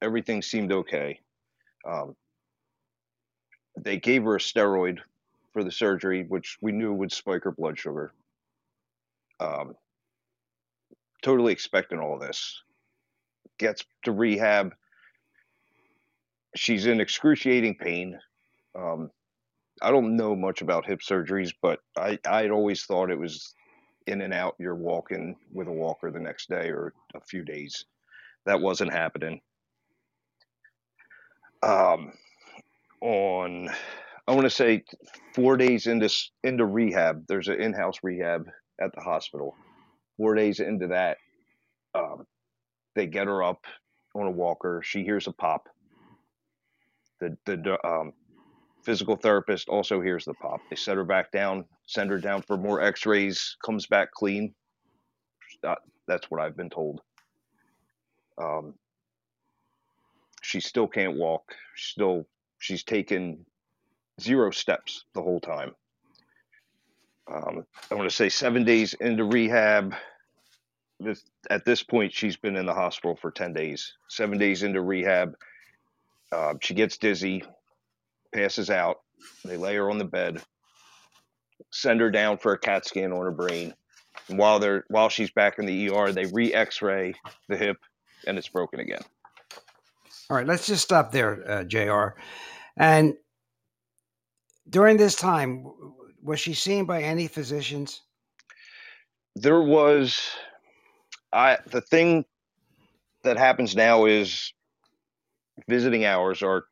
Everything 0.02 0.42
seemed 0.42 0.72
okay. 0.72 1.20
Um, 1.84 2.16
they 3.78 3.98
gave 3.98 4.24
her 4.24 4.36
a 4.36 4.40
steroid 4.40 4.98
for 5.52 5.64
the 5.64 5.72
surgery, 5.72 6.24
which 6.24 6.58
we 6.60 6.72
knew 6.72 6.92
would 6.92 7.12
spike 7.12 7.44
her 7.44 7.52
blood 7.52 7.78
sugar. 7.78 8.12
Um, 9.40 9.74
totally 11.22 11.52
expecting 11.52 11.98
all 11.98 12.18
this. 12.18 12.62
Gets 13.58 13.84
to 14.04 14.12
rehab. 14.12 14.74
She's 16.54 16.86
in 16.86 17.00
excruciating 17.00 17.76
pain. 17.76 18.18
Um, 18.74 19.10
I 19.80 19.90
don't 19.90 20.16
know 20.16 20.36
much 20.36 20.62
about 20.62 20.86
hip 20.86 21.00
surgeries, 21.00 21.52
but 21.60 21.80
I 21.96 22.18
I'd 22.26 22.50
always 22.50 22.84
thought 22.84 23.10
it 23.10 23.18
was 23.18 23.54
in 24.06 24.20
and 24.20 24.32
out. 24.32 24.54
You're 24.58 24.74
walking 24.74 25.36
with 25.52 25.68
a 25.68 25.72
walker 25.72 26.10
the 26.10 26.20
next 26.20 26.48
day 26.48 26.68
or 26.68 26.92
a 27.14 27.20
few 27.20 27.44
days. 27.44 27.84
That 28.46 28.60
wasn't 28.60 28.92
happening. 28.92 29.40
Um, 31.62 32.12
on 33.00 33.68
I 34.26 34.32
want 34.32 34.44
to 34.44 34.50
say 34.50 34.84
four 35.34 35.56
days 35.56 35.86
into 35.86 36.08
into 36.44 36.64
rehab. 36.64 37.24
There's 37.28 37.48
an 37.48 37.60
in-house 37.60 37.98
rehab 38.02 38.46
at 38.80 38.90
the 38.94 39.00
hospital. 39.00 39.56
Four 40.16 40.34
days 40.34 40.60
into 40.60 40.88
that, 40.88 41.18
um, 41.94 42.26
they 42.94 43.06
get 43.06 43.26
her 43.26 43.42
up 43.42 43.64
on 44.14 44.26
a 44.26 44.30
walker. 44.30 44.82
She 44.84 45.02
hears 45.04 45.26
a 45.26 45.32
pop. 45.32 45.68
The 47.20 47.36
the 47.46 47.78
um, 47.86 48.12
physical 48.84 49.16
therapist 49.16 49.68
also 49.68 50.00
hears 50.00 50.24
the 50.24 50.34
pop. 50.34 50.60
They 50.70 50.76
set 50.76 50.96
her 50.96 51.04
back 51.04 51.32
down, 51.32 51.64
send 51.86 52.10
her 52.10 52.18
down 52.18 52.42
for 52.42 52.56
more 52.56 52.80
X-rays. 52.80 53.56
Comes 53.64 53.86
back 53.86 54.12
clean. 54.12 54.54
that's 56.06 56.30
what 56.30 56.40
I've 56.40 56.56
been 56.56 56.70
told. 56.70 57.00
Um, 58.40 58.74
she 60.52 60.60
still 60.60 60.86
can't 60.86 61.16
walk. 61.16 61.54
Still, 61.76 62.26
she's 62.58 62.84
taken 62.84 63.46
zero 64.20 64.50
steps 64.50 65.06
the 65.14 65.22
whole 65.22 65.40
time. 65.40 65.74
Um, 67.32 67.64
I 67.90 67.94
want 67.94 68.10
to 68.10 68.14
say 68.14 68.28
seven 68.28 68.62
days 68.62 68.92
into 68.92 69.24
rehab. 69.24 69.94
At 71.48 71.64
this 71.64 71.82
point, 71.82 72.12
she's 72.12 72.36
been 72.36 72.54
in 72.56 72.66
the 72.66 72.74
hospital 72.74 73.16
for 73.16 73.30
10 73.30 73.54
days. 73.54 73.94
Seven 74.10 74.36
days 74.38 74.62
into 74.62 74.82
rehab, 74.82 75.36
Uh, 76.30 76.54
she 76.60 76.74
gets 76.74 76.98
dizzy, 76.98 77.44
passes 78.34 78.68
out. 78.70 79.00
They 79.44 79.56
lay 79.56 79.76
her 79.76 79.90
on 79.90 79.96
the 79.98 80.04
bed, 80.04 80.42
send 81.70 82.00
her 82.00 82.10
down 82.10 82.38
for 82.38 82.52
a 82.52 82.58
CAT 82.58 82.84
scan 82.86 83.12
on 83.12 83.22
her 83.24 83.30
brain. 83.30 83.74
And 84.28 84.38
while 84.38 84.58
they're 84.58 84.84
while 84.88 85.08
she's 85.08 85.30
back 85.30 85.58
in 85.58 85.66
the 85.66 85.88
ER, 85.90 86.12
they 86.12 86.26
re 86.26 86.52
X-ray 86.52 87.14
the 87.48 87.56
hip, 87.56 87.78
and 88.26 88.36
it's 88.38 88.48
broken 88.48 88.80
again. 88.80 89.02
All 90.32 90.38
right, 90.38 90.46
let's 90.46 90.66
just 90.66 90.82
stop 90.82 91.12
there, 91.12 91.44
uh, 91.46 91.62
Jr. 91.64 92.16
And 92.78 93.12
during 94.70 94.96
this 94.96 95.14
time, 95.14 95.66
was 96.22 96.40
she 96.40 96.54
seen 96.54 96.86
by 96.86 97.02
any 97.02 97.28
physicians? 97.28 98.00
There 99.36 99.60
was, 99.60 100.18
I 101.34 101.58
the 101.66 101.82
thing 101.82 102.24
that 103.24 103.36
happens 103.36 103.76
now 103.76 104.06
is 104.06 104.54
visiting 105.68 106.06
hours 106.06 106.42
are 106.42 106.64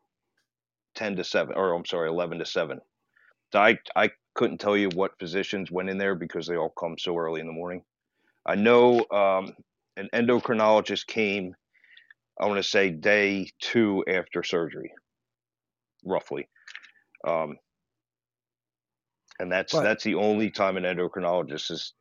ten 0.95 1.17
to 1.17 1.23
seven, 1.23 1.55
or 1.55 1.75
I'm 1.75 1.85
sorry, 1.85 2.09
eleven 2.09 2.39
to 2.39 2.47
seven. 2.47 2.81
So 3.53 3.61
I 3.61 3.77
I 3.95 4.09
couldn't 4.35 4.57
tell 4.57 4.75
you 4.75 4.89
what 4.95 5.19
physicians 5.19 5.71
went 5.71 5.91
in 5.91 5.99
there 5.99 6.15
because 6.15 6.47
they 6.47 6.57
all 6.57 6.73
come 6.81 6.97
so 6.99 7.15
early 7.19 7.43
in 7.43 7.47
the 7.47 7.53
morning. 7.53 7.83
I 8.47 8.55
know 8.55 9.05
um, 9.11 9.53
an 9.99 10.09
endocrinologist 10.15 11.07
came. 11.09 11.55
I 12.41 12.47
want 12.47 12.57
to 12.57 12.69
say 12.69 12.91
day 12.91 13.51
two 13.61 14.03
after 14.09 14.43
surgery, 14.43 14.91
roughly. 16.05 16.49
Um, 17.27 17.59
and 19.39 19.53
that's 19.53 19.73
But- 19.73 19.83
that's 19.83 20.05
the 20.05 20.15
only 20.15 20.51
time 20.51 20.79
an 20.79 20.85
endocrinologist 20.85 21.69
has 21.69 21.93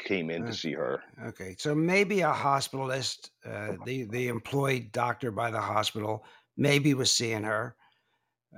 came 0.00 0.30
in 0.30 0.44
to 0.44 0.52
see 0.52 0.72
her. 0.72 1.00
Okay, 1.26 1.54
so 1.56 1.72
maybe 1.72 2.20
a 2.22 2.32
hospitalist, 2.32 3.30
uh, 3.44 3.76
the 3.84 4.02
the 4.04 4.26
employed 4.26 4.90
doctor 4.90 5.30
by 5.30 5.52
the 5.52 5.60
hospital, 5.60 6.26
maybe 6.56 6.94
was 6.94 7.12
seeing 7.12 7.44
her. 7.44 7.76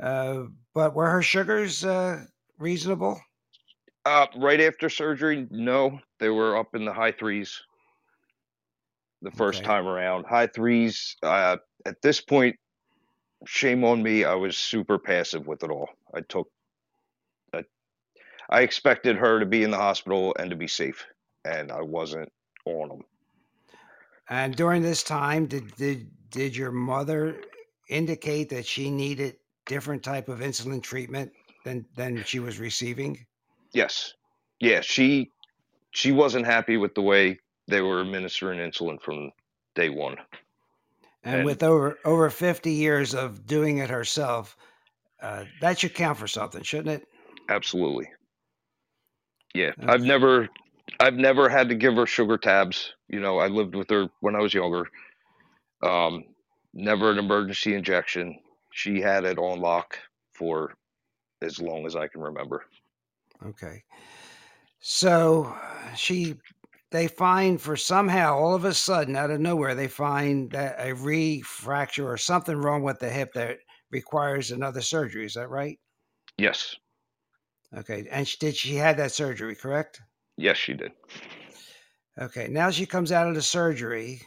Uh, 0.00 0.44
but 0.72 0.94
were 0.94 1.10
her 1.10 1.22
sugars 1.22 1.84
uh, 1.84 2.24
reasonable? 2.58 3.20
Uh, 4.06 4.26
right 4.36 4.60
after 4.60 4.88
surgery, 4.88 5.46
no, 5.50 6.00
they 6.18 6.30
were 6.30 6.56
up 6.56 6.74
in 6.74 6.86
the 6.86 6.92
high 6.92 7.12
threes. 7.12 7.62
The 9.22 9.30
first 9.30 9.64
Okay. 9.64 9.64
time 9.64 9.86
around, 9.86 10.26
high 10.26 10.46
threes. 10.46 11.16
Uh, 11.22 11.56
at 11.84 12.02
this 12.02 12.20
point, 12.20 12.56
shame 13.46 13.84
on 13.84 14.02
me. 14.02 14.24
I 14.24 14.34
was 14.34 14.58
super 14.58 14.98
passive 14.98 15.46
with 15.46 15.62
it 15.64 15.70
all. 15.70 15.88
I 16.14 16.20
took, 16.22 16.50
I, 17.52 17.64
I 18.50 18.62
expected 18.62 19.16
her 19.16 19.40
to 19.40 19.46
be 19.46 19.62
in 19.64 19.70
the 19.70 19.78
hospital 19.78 20.34
and 20.38 20.50
to 20.50 20.56
be 20.56 20.68
safe, 20.68 21.06
and 21.44 21.72
I 21.72 21.82
wasn't 21.82 22.32
on 22.66 22.88
them. 22.90 23.02
And 24.28 24.54
during 24.56 24.82
this 24.82 25.02
time, 25.02 25.46
did 25.46 25.74
did 25.74 26.30
did 26.30 26.56
your 26.56 26.70
mother 26.70 27.42
indicate 27.88 28.50
that 28.50 28.64
she 28.66 28.88
needed 28.88 29.40
different 29.66 30.04
type 30.04 30.28
of 30.28 30.38
insulin 30.38 30.80
treatment 30.80 31.32
than 31.64 31.88
than 31.96 32.22
she 32.22 32.38
was 32.38 32.60
receiving? 32.60 33.26
Yes, 33.72 34.14
yeah, 34.60 34.80
she, 34.80 35.30
she 35.92 36.12
wasn't 36.12 36.46
happy 36.46 36.76
with 36.76 36.94
the 36.94 37.02
way 37.02 37.40
they 37.68 37.80
were 37.80 38.00
administering 38.00 38.58
insulin 38.58 39.00
from 39.00 39.32
day 39.74 39.88
one. 39.90 40.16
And, 41.24 41.36
And- 41.36 41.44
with 41.44 41.62
over 41.62 41.98
over 42.04 42.30
fifty 42.30 42.72
years 42.72 43.14
of 43.14 43.46
doing 43.46 43.78
it 43.78 43.90
herself, 43.90 44.56
uh, 45.20 45.44
that 45.60 45.78
should 45.78 45.94
count 45.94 46.18
for 46.18 46.28
something, 46.28 46.62
shouldn't 46.62 47.02
it? 47.02 47.08
Absolutely. 47.48 48.08
Yeah, 49.54 49.72
I've 49.86 50.02
never 50.02 50.48
I've 51.00 51.14
never 51.14 51.48
had 51.48 51.68
to 51.70 51.74
give 51.74 51.94
her 51.94 52.06
sugar 52.06 52.36
tabs. 52.38 52.92
You 53.08 53.20
know, 53.20 53.38
I 53.38 53.48
lived 53.48 53.74
with 53.74 53.88
her 53.90 54.08
when 54.20 54.36
I 54.36 54.40
was 54.40 54.52
younger. 54.54 54.86
Um 55.82 56.24
never 56.74 57.10
an 57.10 57.18
emergency 57.18 57.74
injection. 57.74 58.38
She 58.70 59.00
had 59.00 59.24
it 59.24 59.38
on 59.38 59.60
lock 59.60 59.98
for 60.34 60.74
as 61.40 61.58
long 61.60 61.86
as 61.86 61.96
I 61.96 62.06
can 62.06 62.20
remember. 62.20 62.66
Okay. 63.46 63.82
So 64.80 65.56
she, 65.96 66.36
they 66.90 67.08
find 67.08 67.60
for 67.60 67.76
somehow 67.76 68.36
all 68.36 68.54
of 68.54 68.64
a 68.64 68.74
sudden 68.74 69.16
out 69.16 69.30
of 69.30 69.40
nowhere 69.40 69.74
they 69.74 69.88
find 69.88 70.50
that 70.52 70.76
a 70.78 70.94
refracture 70.94 72.06
or 72.06 72.16
something 72.16 72.56
wrong 72.56 72.82
with 72.82 72.98
the 73.00 73.10
hip 73.10 73.32
that 73.34 73.58
requires 73.90 74.50
another 74.50 74.80
surgery. 74.80 75.26
Is 75.26 75.34
that 75.34 75.48
right? 75.48 75.78
Yes. 76.38 76.76
Okay. 77.76 78.06
And 78.10 78.26
she, 78.26 78.36
did 78.38 78.56
she 78.56 78.74
had 78.74 78.96
that 78.98 79.12
surgery? 79.12 79.54
Correct. 79.54 80.00
Yes, 80.36 80.56
she 80.56 80.74
did. 80.74 80.92
Okay. 82.20 82.48
Now 82.48 82.70
she 82.70 82.86
comes 82.86 83.12
out 83.12 83.28
of 83.28 83.34
the 83.34 83.42
surgery, 83.42 84.22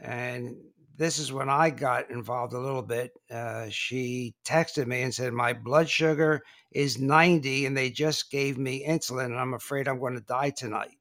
and 0.00 0.56
this 0.96 1.18
is 1.18 1.32
when 1.32 1.48
I 1.48 1.70
got 1.70 2.10
involved 2.10 2.52
a 2.52 2.60
little 2.60 2.82
bit. 2.82 3.12
Uh, 3.30 3.66
she 3.70 4.34
texted 4.44 4.86
me 4.86 5.02
and 5.02 5.14
said 5.14 5.32
my 5.32 5.52
blood 5.52 5.88
sugar 5.88 6.42
is 6.72 6.98
90 6.98 7.66
and 7.66 7.76
they 7.76 7.90
just 7.90 8.30
gave 8.30 8.58
me 8.58 8.86
insulin 8.86 9.26
and 9.26 9.38
I'm 9.38 9.54
afraid 9.54 9.88
I'm 9.88 9.98
going 9.98 10.14
to 10.14 10.20
die 10.20 10.50
tonight. 10.50 10.96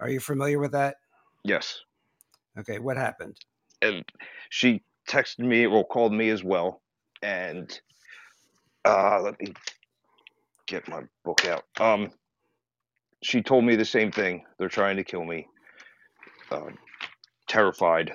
Are 0.00 0.08
you 0.10 0.20
familiar 0.20 0.58
with 0.58 0.72
that? 0.72 0.96
Yes. 1.44 1.80
Okay, 2.58 2.78
what 2.78 2.96
happened? 2.96 3.36
And 3.82 4.04
she 4.50 4.82
texted 5.08 5.40
me 5.40 5.66
or 5.66 5.84
called 5.86 6.12
me 6.12 6.30
as 6.30 6.42
well. 6.42 6.82
And 7.22 7.78
uh 8.84 9.20
let 9.22 9.40
me 9.40 9.52
get 10.66 10.88
my 10.88 11.02
book 11.24 11.46
out. 11.46 11.64
Um 11.80 12.10
she 13.22 13.42
told 13.42 13.64
me 13.64 13.76
the 13.76 13.84
same 13.84 14.12
thing. 14.12 14.44
They're 14.58 14.68
trying 14.68 14.96
to 14.96 15.04
kill 15.04 15.24
me. 15.24 15.48
Uh, 16.50 16.66
terrified. 17.48 18.12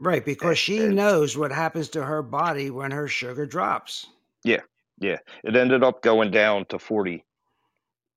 Right, 0.00 0.24
because 0.24 0.58
she 0.58 0.78
and- 0.78 0.94
knows 0.96 1.36
what 1.36 1.50
happens 1.52 1.88
to 1.90 2.04
her 2.04 2.22
body 2.22 2.70
when 2.70 2.90
her 2.92 3.08
sugar 3.08 3.46
drops. 3.46 4.06
Yeah, 4.44 4.60
yeah, 5.00 5.18
it 5.42 5.56
ended 5.56 5.82
up 5.82 6.02
going 6.02 6.30
down 6.30 6.66
to 6.66 6.78
40 6.78 7.24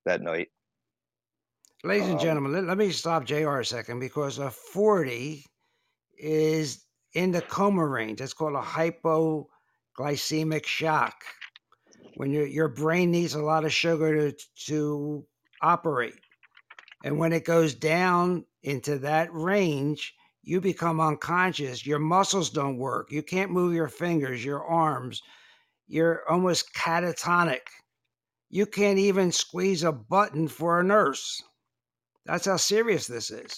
that 0.05 0.21
night. 0.21 0.49
Ladies 1.83 2.09
and 2.09 2.19
Um, 2.19 2.23
gentlemen, 2.23 2.53
let, 2.53 2.65
let 2.65 2.77
me 2.77 2.91
stop 2.91 3.25
JR 3.25 3.57
a 3.57 3.65
second 3.65 3.99
because 3.99 4.37
a 4.37 4.51
40 4.51 5.43
is 6.15 6.85
in 7.13 7.31
the 7.31 7.41
coma 7.41 7.87
range. 7.87 8.19
That's 8.19 8.33
called 8.33 8.53
a 8.53 8.61
hypoglycemic 8.61 10.67
shock. 10.67 11.23
When 12.17 12.31
your 12.31 12.45
your 12.45 12.67
brain 12.67 13.09
needs 13.09 13.33
a 13.33 13.41
lot 13.41 13.65
of 13.65 13.73
sugar 13.73 14.31
to, 14.31 14.37
to 14.67 15.25
operate. 15.63 16.13
And 17.03 17.17
when 17.17 17.33
it 17.33 17.45
goes 17.45 17.73
down 17.73 18.45
into 18.61 18.99
that 18.99 19.33
range, 19.33 20.13
you 20.43 20.61
become 20.61 20.99
unconscious. 20.99 21.83
Your 21.83 21.97
muscles 21.97 22.51
don't 22.51 22.77
work. 22.77 23.11
You 23.11 23.23
can't 23.23 23.49
move 23.49 23.73
your 23.73 23.87
fingers, 23.87 24.45
your 24.45 24.63
arms. 24.63 25.23
You're 25.87 26.29
almost 26.29 26.75
catatonic. 26.75 27.61
You 28.51 28.67
can't 28.67 28.99
even 28.99 29.31
squeeze 29.31 29.83
a 29.83 29.91
button 29.91 30.47
for 30.47 30.79
a 30.79 30.83
nurse. 30.83 31.41
That's 32.25 32.45
how 32.45 32.57
serious 32.57 33.07
this 33.07 33.31
is. 33.31 33.55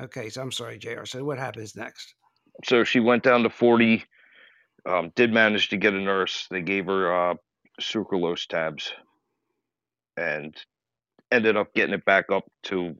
Okay, 0.00 0.28
so 0.28 0.42
I'm 0.42 0.52
sorry, 0.52 0.78
JR. 0.78 1.04
So 1.04 1.24
what 1.24 1.38
happens 1.38 1.76
next? 1.76 2.14
So 2.64 2.84
she 2.84 3.00
went 3.00 3.22
down 3.22 3.42
to 3.42 3.50
40, 3.50 4.04
um, 4.86 5.12
did 5.14 5.32
manage 5.32 5.68
to 5.70 5.76
get 5.76 5.94
a 5.94 6.00
nurse. 6.00 6.46
They 6.50 6.62
gave 6.62 6.86
her 6.86 7.30
uh, 7.30 7.34
sucralose 7.80 8.46
tabs 8.46 8.92
and 10.16 10.54
ended 11.32 11.56
up 11.56 11.74
getting 11.74 11.94
it 11.94 12.04
back 12.04 12.26
up 12.30 12.44
to 12.64 12.96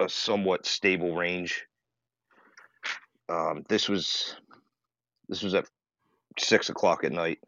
a 0.00 0.08
somewhat 0.08 0.66
stable 0.66 1.14
range. 1.14 1.64
Um, 3.28 3.64
this 3.68 3.88
was 3.88 4.36
this 5.28 5.42
was 5.42 5.54
at 5.54 5.66
six 6.38 6.70
o'clock 6.70 7.04
at 7.04 7.12
night. 7.12 7.38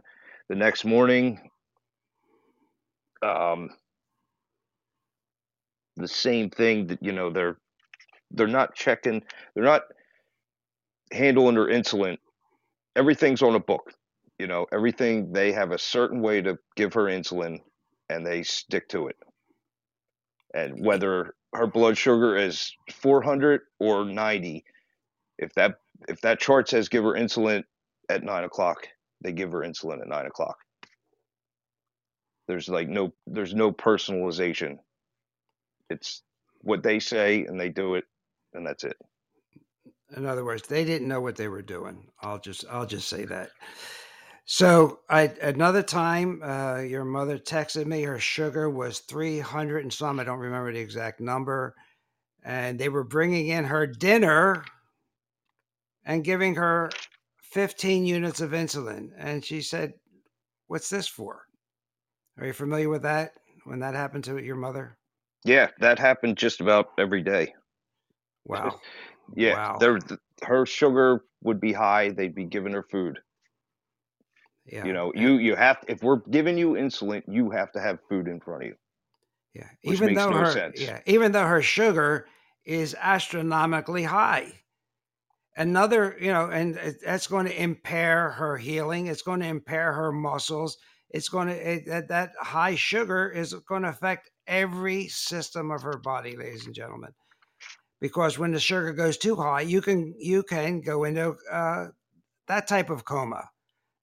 The 0.48 0.56
next 0.56 0.84
morning, 0.84 1.50
um, 3.22 3.70
the 6.00 6.08
same 6.08 6.50
thing 6.50 6.86
that 6.88 7.02
you 7.02 7.12
know 7.12 7.30
they're 7.30 7.56
they're 8.30 8.46
not 8.46 8.74
checking, 8.74 9.22
they're 9.54 9.64
not 9.64 9.82
handling 11.12 11.56
her 11.56 11.66
insulin. 11.66 12.16
Everything's 12.96 13.42
on 13.42 13.54
a 13.54 13.60
book. 13.60 13.92
You 14.38 14.46
know, 14.46 14.66
everything 14.72 15.32
they 15.32 15.52
have 15.52 15.72
a 15.72 15.78
certain 15.78 16.22
way 16.22 16.40
to 16.42 16.58
give 16.76 16.94
her 16.94 17.04
insulin 17.04 17.60
and 18.08 18.26
they 18.26 18.42
stick 18.42 18.88
to 18.88 19.08
it. 19.08 19.16
And 20.54 20.84
whether 20.84 21.34
her 21.52 21.66
blood 21.66 21.98
sugar 21.98 22.36
is 22.36 22.72
400 22.90 23.60
or 23.78 24.04
90, 24.04 24.64
if 25.38 25.52
that 25.54 25.76
if 26.08 26.20
that 26.22 26.40
chart 26.40 26.68
says 26.68 26.88
give 26.88 27.04
her 27.04 27.12
insulin 27.12 27.64
at 28.08 28.24
nine 28.24 28.44
o'clock, 28.44 28.88
they 29.20 29.32
give 29.32 29.52
her 29.52 29.60
insulin 29.60 30.00
at 30.00 30.08
nine 30.08 30.26
o'clock. 30.26 30.56
There's 32.48 32.68
like 32.68 32.88
no 32.88 33.12
there's 33.26 33.54
no 33.54 33.72
personalization. 33.72 34.78
It's 35.90 36.22
what 36.62 36.82
they 36.82 37.00
say 37.00 37.44
and 37.44 37.60
they 37.60 37.68
do 37.68 37.94
it 37.94 38.04
and 38.54 38.66
that's 38.66 38.84
it. 38.84 38.96
In 40.16 40.26
other 40.26 40.44
words, 40.44 40.66
they 40.66 40.84
didn't 40.84 41.08
know 41.08 41.20
what 41.20 41.36
they 41.36 41.48
were 41.48 41.62
doing. 41.62 42.08
I'll 42.20 42.40
just 42.40 42.64
I'll 42.70 42.86
just 42.86 43.08
say 43.08 43.24
that. 43.26 43.50
So 44.44 45.00
I 45.08 45.32
another 45.42 45.82
time, 45.82 46.42
uh, 46.42 46.80
your 46.80 47.04
mother 47.04 47.38
texted 47.38 47.86
me. 47.86 48.02
Her 48.02 48.18
sugar 48.18 48.68
was 48.68 49.00
three 49.00 49.38
hundred 49.38 49.84
and 49.84 49.92
some. 49.92 50.18
I 50.18 50.24
don't 50.24 50.40
remember 50.40 50.72
the 50.72 50.80
exact 50.80 51.20
number. 51.20 51.74
And 52.42 52.78
they 52.78 52.88
were 52.88 53.04
bringing 53.04 53.48
in 53.48 53.64
her 53.64 53.86
dinner, 53.86 54.64
and 56.04 56.24
giving 56.24 56.54
her 56.56 56.90
15 57.42 58.06
units 58.06 58.40
of 58.40 58.50
insulin. 58.52 59.10
And 59.16 59.44
she 59.44 59.62
said, 59.62 59.94
What's 60.66 60.88
this 60.88 61.06
for? 61.06 61.42
Are 62.38 62.46
you 62.46 62.52
familiar 62.52 62.88
with 62.88 63.02
that 63.02 63.32
when 63.64 63.80
that 63.80 63.94
happened 63.94 64.24
to 64.24 64.38
your 64.38 64.56
mother? 64.56 64.96
Yeah, 65.44 65.70
that 65.80 65.98
happened 65.98 66.36
just 66.38 66.60
about 66.60 66.90
every 66.98 67.22
day. 67.22 67.54
Wow. 68.44 68.80
Yeah, 69.36 69.54
Wow. 69.54 69.78
there 69.78 69.98
her 70.42 70.66
sugar 70.66 71.24
would 71.42 71.60
be 71.60 71.72
high. 71.72 72.10
They'd 72.10 72.34
be 72.34 72.46
giving 72.46 72.72
her 72.72 72.82
food. 72.82 73.20
Yeah. 74.66 74.84
You 74.84 74.92
know, 74.92 75.12
you 75.14 75.34
you 75.34 75.54
have 75.54 75.84
if 75.88 76.02
we're 76.02 76.16
giving 76.30 76.58
you 76.58 76.72
insulin, 76.72 77.22
you 77.28 77.50
have 77.50 77.70
to 77.72 77.80
have 77.80 78.00
food 78.08 78.26
in 78.28 78.40
front 78.40 78.62
of 78.64 78.68
you. 78.70 78.74
Yeah. 79.54 79.68
which 79.84 79.96
Even 79.96 80.06
makes 80.06 80.24
though 80.24 80.30
no 80.30 80.38
her 80.38 80.50
sense. 80.50 80.80
yeah, 80.80 81.00
even 81.06 81.32
though 81.32 81.46
her 81.46 81.62
sugar 81.62 82.26
is 82.64 82.94
astronomically 83.00 84.04
high. 84.04 84.52
Another, 85.56 86.16
you 86.20 86.32
know, 86.32 86.48
and 86.50 86.76
that's 87.04 87.26
going 87.26 87.46
to 87.46 87.62
impair 87.62 88.30
her 88.30 88.56
healing. 88.56 89.06
It's 89.08 89.22
going 89.22 89.40
to 89.40 89.46
impair 89.46 89.92
her 89.92 90.12
muscles. 90.12 90.78
It's 91.10 91.28
going 91.28 91.48
to 91.48 91.54
it, 91.72 91.86
that, 91.86 92.08
that 92.08 92.32
high 92.40 92.76
sugar 92.76 93.28
is 93.30 93.52
going 93.68 93.82
to 93.82 93.88
affect 93.88 94.30
every 94.50 95.08
system 95.08 95.70
of 95.70 95.80
her 95.80 95.96
body, 95.96 96.36
ladies 96.36 96.66
and 96.66 96.74
gentlemen. 96.74 97.12
Because 98.00 98.38
when 98.38 98.52
the 98.52 98.60
sugar 98.60 98.92
goes 98.92 99.16
too 99.16 99.36
high, 99.36 99.62
you 99.62 99.80
can 99.80 100.14
you 100.18 100.42
can 100.42 100.82
go 100.82 101.04
into 101.04 101.36
uh, 101.50 101.86
that 102.48 102.66
type 102.66 102.90
of 102.90 103.06
coma, 103.06 103.48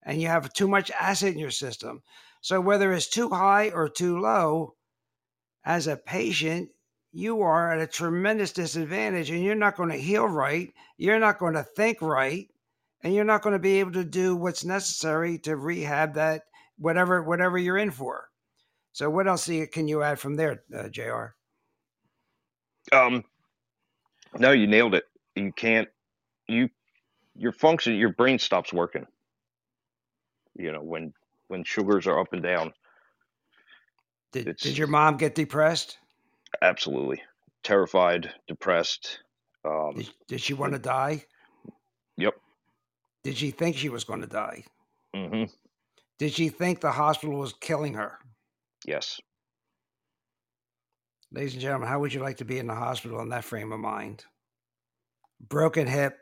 and 0.04 0.20
you 0.20 0.28
have 0.28 0.54
too 0.54 0.68
much 0.68 0.90
acid 0.92 1.34
in 1.34 1.40
your 1.40 1.52
system. 1.52 2.02
So 2.42 2.62
whether 2.62 2.94
it's 2.94 3.10
too 3.10 3.30
high 3.30 3.70
or 3.70 3.90
too 3.90 4.20
low, 4.20 4.76
as 5.68 5.88
a 5.88 5.98
patient, 5.98 6.70
you 7.12 7.42
are 7.42 7.74
at 7.74 7.82
a 7.82 7.88
tremendous 7.88 8.54
disadvantage 8.54 9.30
and 9.30 9.44
you're 9.44 9.54
not 9.54 9.76
going 9.76 9.90
to 9.90 9.98
heal 9.98 10.26
right. 10.26 10.74
You're 10.98 11.20
not 11.20 11.40
going 11.40 11.56
to 11.56 11.64
think 11.64 12.02
right. 12.02 12.48
And 13.04 13.14
you're 13.14 13.26
not 13.26 13.42
going 13.42 13.54
to 13.54 13.60
be 13.60 13.80
able 13.80 13.92
to 13.92 14.06
do 14.06 14.36
what's 14.36 14.64
necessary 14.64 15.38
to 15.40 15.58
rehab 15.58 16.14
that 16.16 16.44
whatever 16.78 17.22
whatever 17.22 17.58
you're 17.58 17.78
in 17.78 17.92
for. 17.92 18.30
So 18.98 19.12
what 19.12 19.28
else 19.28 19.48
can 19.72 19.88
you 19.88 20.02
add 20.02 20.20
from 20.20 20.34
there, 20.34 20.64
uh, 20.76 20.90
Jr. 20.90 21.26
Um, 22.92 23.24
no, 24.40 24.50
you 24.54 24.66
nailed 24.66 24.96
it. 24.96 25.04
You 25.36 25.52
can't. 25.52 25.88
You 26.48 26.68
your 27.36 27.52
function, 27.52 27.94
your 27.94 28.14
brain 28.14 28.40
stops 28.40 28.74
working. 28.74 29.06
You 30.56 30.72
know 30.72 30.82
when 30.82 31.14
when 31.48 31.64
sugars 31.64 32.08
are 32.08 32.20
up 32.20 32.34
and 32.34 32.42
down. 32.42 32.74
Did, 34.32 34.48
It's- 34.48 34.64
did 34.64 34.80
your 34.80 34.88
mom 34.88 35.18
get 35.18 35.36
depressed? 35.36 36.00
Absolutely 36.64 37.22
terrified, 37.62 38.34
depressed. 38.48 39.20
Um, 39.64 39.94
Did, 39.96 40.10
did 40.28 40.42
she 40.42 40.56
want 40.56 40.74
to 40.74 40.80
die? 40.80 41.24
Yep. 42.16 42.34
Did 43.24 43.38
she 43.38 43.52
think 43.52 43.78
she 43.78 43.90
was 43.90 44.06
going 44.06 44.22
to 44.22 44.28
die? 44.28 44.64
hmm 45.14 45.44
Did 46.18 46.34
she 46.34 46.50
think 46.50 46.82
the 46.82 46.92
hospital 46.92 47.38
was 47.38 47.54
killing 47.54 47.94
her? 47.94 48.18
Yes. 48.88 49.20
Ladies 51.32 51.54
and 51.54 51.62
gentlemen, 51.62 51.90
how 51.90 52.00
would 52.00 52.14
you 52.14 52.22
like 52.22 52.38
to 52.38 52.46
be 52.46 52.58
in 52.58 52.68
the 52.68 52.74
hospital 52.74 53.20
in 53.20 53.30
that 53.30 53.44
frame 53.44 53.74
of 53.74 53.82
mind? 53.82 54.24
Broken 55.42 55.86
hip, 55.86 56.18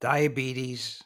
diabetes, 0.00 1.00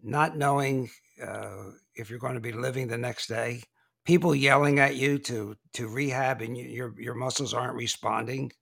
not 0.00 0.38
knowing 0.38 0.88
uh, 1.20 1.70
if 1.96 2.08
you're 2.08 2.20
going 2.20 2.34
to 2.34 2.40
be 2.40 2.52
living 2.52 2.86
the 2.86 2.96
next 2.96 3.26
day, 3.26 3.64
people 4.04 4.32
yelling 4.32 4.78
at 4.78 4.94
you 4.94 5.18
to 5.18 5.56
to 5.72 5.88
rehab 5.88 6.40
and 6.40 6.56
you, 6.56 6.64
your 6.64 6.94
your 6.96 7.14
muscles 7.14 7.52
aren't 7.52 7.74
responding. 7.74 8.52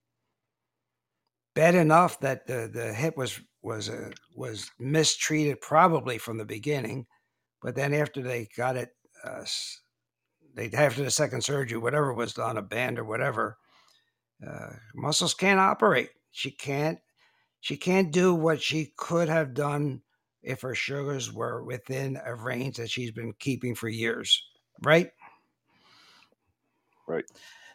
Bad 1.54 1.74
enough 1.74 2.18
that 2.20 2.46
the 2.46 2.70
the 2.72 2.94
hip 2.94 3.18
was 3.18 3.38
was 3.60 3.90
uh, 3.90 4.10
was 4.34 4.70
mistreated 4.78 5.60
probably 5.60 6.16
from 6.16 6.38
the 6.38 6.44
beginning, 6.46 7.06
but 7.60 7.74
then 7.74 7.92
after 7.92 8.22
they 8.22 8.48
got 8.56 8.76
it 8.76 8.90
uh, 9.24 9.44
they 10.54 10.70
after 10.72 11.02
the 11.02 11.10
second 11.10 11.42
surgery, 11.42 11.78
whatever 11.78 12.12
was 12.12 12.34
done, 12.34 12.56
a 12.56 12.62
band 12.62 12.98
or 12.98 13.04
whatever, 13.04 13.58
uh, 14.46 14.70
muscles 14.94 15.34
can't 15.34 15.60
operate. 15.60 16.10
She 16.30 16.50
can't. 16.50 16.98
She 17.60 17.76
can't 17.76 18.12
do 18.12 18.34
what 18.34 18.60
she 18.60 18.92
could 18.96 19.28
have 19.28 19.54
done 19.54 20.02
if 20.42 20.62
her 20.62 20.74
sugars 20.74 21.32
were 21.32 21.62
within 21.62 22.18
a 22.24 22.34
range 22.34 22.76
that 22.76 22.90
she's 22.90 23.12
been 23.12 23.32
keeping 23.38 23.74
for 23.74 23.88
years. 23.88 24.42
Right. 24.82 25.10
Right. 27.06 27.24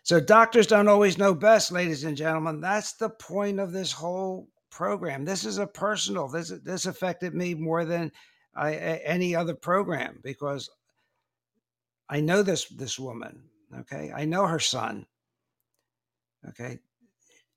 So 0.03 0.19
doctors 0.19 0.67
don't 0.67 0.87
always 0.87 1.17
know 1.17 1.33
best, 1.33 1.71
ladies 1.71 2.03
and 2.03 2.17
gentlemen. 2.17 2.61
That's 2.61 2.93
the 2.93 3.09
point 3.09 3.59
of 3.59 3.71
this 3.71 3.91
whole 3.91 4.47
program. 4.69 5.25
This 5.25 5.45
is 5.45 5.57
a 5.57 5.67
personal. 5.67 6.27
This 6.27 6.51
this 6.63 6.85
affected 6.85 7.33
me 7.33 7.53
more 7.53 7.85
than 7.85 8.11
I, 8.55 8.75
any 8.75 9.35
other 9.35 9.53
program 9.53 10.19
because 10.23 10.69
I 12.09 12.21
know 12.21 12.43
this 12.43 12.65
this 12.65 12.97
woman. 12.99 13.43
Okay, 13.79 14.11
I 14.15 14.25
know 14.25 14.45
her 14.45 14.59
son. 14.59 15.05
Okay, 16.49 16.79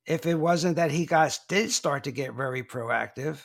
if 0.06 0.26
it 0.26 0.34
wasn't 0.34 0.76
that 0.76 0.90
he 0.90 1.06
got 1.06 1.38
did 1.48 1.70
start 1.70 2.04
to 2.04 2.10
get 2.10 2.34
very 2.34 2.62
proactive, 2.64 3.40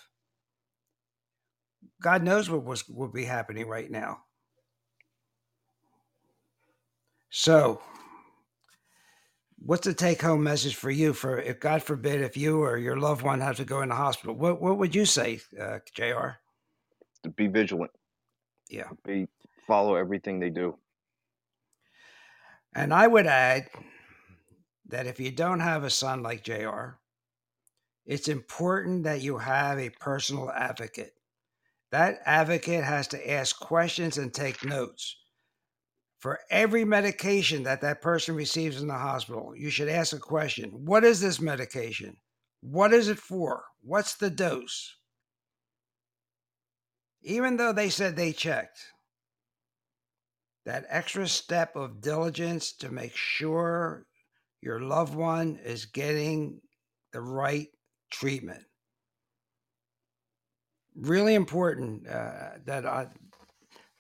God 2.02 2.24
knows 2.24 2.50
what 2.50 2.64
was 2.64 2.88
would 2.90 3.14
be 3.14 3.26
happening 3.26 3.68
right 3.68 3.90
now. 3.90 4.22
So, 7.30 7.82
what's 9.60 9.86
the 9.86 9.94
take 9.94 10.22
home 10.22 10.44
message 10.44 10.76
for 10.76 10.90
you? 10.90 11.14
For 11.14 11.40
if 11.40 11.60
God 11.60 11.84
forbid, 11.84 12.22
if 12.22 12.38
you 12.38 12.62
or 12.64 12.78
your 12.78 12.98
loved 12.98 13.22
one 13.24 13.42
have 13.42 13.58
to 13.58 13.66
go 13.66 13.82
in 13.82 13.90
the 13.90 13.96
hospital, 13.96 14.36
what 14.36 14.62
what 14.62 14.78
would 14.78 14.96
you 14.96 15.06
say, 15.06 15.40
uh, 15.60 15.80
Jr. 15.94 16.30
Be 17.36 17.48
vigilant. 17.48 17.92
Yeah. 18.70 18.90
Be 19.04 19.28
follow 19.68 19.96
everything 19.96 20.40
they 20.40 20.50
do. 20.50 20.78
And 22.76 22.94
I 22.94 23.08
would 23.08 23.26
add 23.26 23.70
that 24.88 25.08
if 25.08 25.20
you 25.20 25.32
don't 25.32 25.62
have 25.62 25.86
a 25.86 25.90
son 25.90 26.22
like 26.22 26.44
JR, 26.44 26.98
it's 28.06 28.28
important 28.28 29.04
that 29.06 29.22
you 29.22 29.38
have 29.38 29.80
a 29.80 29.90
personal 29.90 30.52
advocate. 30.52 31.14
That 31.92 32.20
advocate 32.26 32.84
has 32.84 33.08
to 33.10 33.32
ask 33.32 33.58
questions 33.58 34.18
and 34.18 34.34
take 34.34 34.66
notes. 34.66 35.16
For 36.20 36.40
every 36.50 36.84
medication 36.84 37.64
that 37.64 37.82
that 37.82 38.02
person 38.02 38.36
receives 38.36 38.82
in 38.82 38.88
the 38.88 38.94
hospital, 38.94 39.54
you 39.56 39.70
should 39.70 39.90
ask 39.90 40.12
a 40.14 40.20
question 40.20 40.72
What 40.86 41.04
is 41.04 41.22
this 41.22 41.40
medication? 41.40 42.18
What 42.62 42.94
is 42.94 43.08
it 43.08 43.20
for? 43.20 43.64
What's 43.82 44.16
the 44.16 44.30
dose? 44.30 44.96
Even 47.22 47.58
though 47.58 47.74
they 47.74 47.90
said 47.90 48.16
they 48.16 48.34
checked, 48.34 48.80
that 50.66 50.86
extra 50.90 51.28
step 51.28 51.76
of 51.76 52.02
diligence 52.02 52.74
to 52.74 52.92
make 52.92 53.16
sure 53.16 54.06
your 54.62 54.80
loved 54.80 55.14
one 55.16 55.60
is 55.64 55.86
getting 55.86 56.60
the 57.14 57.22
right 57.22 57.68
treatment. 58.10 58.64
Really 60.96 61.36
important 61.36 62.08
uh, 62.08 62.52
that 62.66 62.86
I 62.86 63.08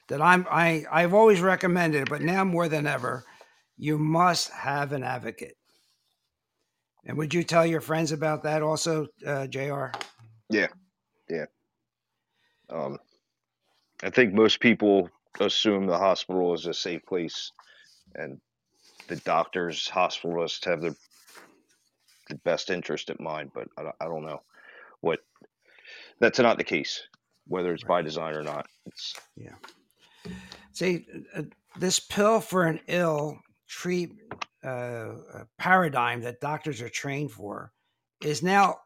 that 0.08 0.22
I'm 0.22 0.48
I 0.50 0.86
I've 0.92 1.14
always 1.14 1.42
recommended 1.42 2.04
it, 2.04 2.10
but 2.10 2.22
now 2.22 2.44
more 2.44 2.68
than 2.68 2.88
ever, 2.88 3.26
you 3.78 3.98
must 3.98 4.50
have 4.52 4.92
an 4.92 5.04
advocate. 5.04 5.58
And 7.06 7.18
would 7.18 7.34
you 7.34 7.44
tell 7.44 7.66
your 7.66 7.82
friends 7.82 8.12
about 8.12 8.42
that 8.44 8.64
also, 8.64 9.08
uh, 9.28 9.46
Jr. 9.48 9.88
Yeah, 10.50 10.68
yeah. 11.30 11.46
Um, 12.70 12.98
I 14.02 14.10
think 14.10 14.34
most 14.34 14.60
people 14.60 15.10
assume 15.40 15.86
the 15.86 15.98
hospital 15.98 16.54
is 16.54 16.66
a 16.66 16.74
safe 16.74 17.06
place, 17.06 17.52
and 18.16 18.40
the 19.08 19.18
doctors, 19.18 19.88
hospitalists 19.88 20.66
have 20.66 20.82
the 20.82 20.96
the 22.30 22.36
best 22.36 22.72
interest 22.72 23.10
at 23.12 23.20
mind. 23.20 23.52
But 23.54 23.68
I, 23.78 23.84
don't- 23.84 23.96
I 24.02 24.06
don't 24.06 24.26
know 24.26 24.42
what. 25.02 25.20
That's 26.20 26.40
not 26.40 26.58
the 26.58 26.64
case, 26.64 27.04
whether 27.48 27.74
it's 27.74 27.84
by 27.84 28.02
design 28.02 28.36
or 28.36 28.44
not. 28.44 28.68
It's 28.86 29.16
yeah. 29.36 29.56
See, 30.72 31.06
uh, 31.36 31.44
this 31.78 32.00
pill 32.00 32.40
for 32.42 32.66
an 32.66 32.80
ill 32.88 33.40
treat 33.68 34.12
uh, 34.64 34.68
uh, 35.34 35.44
paradigm 35.58 36.22
that 36.22 36.40
doctors 36.40 36.82
are 36.82 36.90
trained 36.90 37.32
for 37.32 37.72
is 38.22 38.42
now 38.42 38.80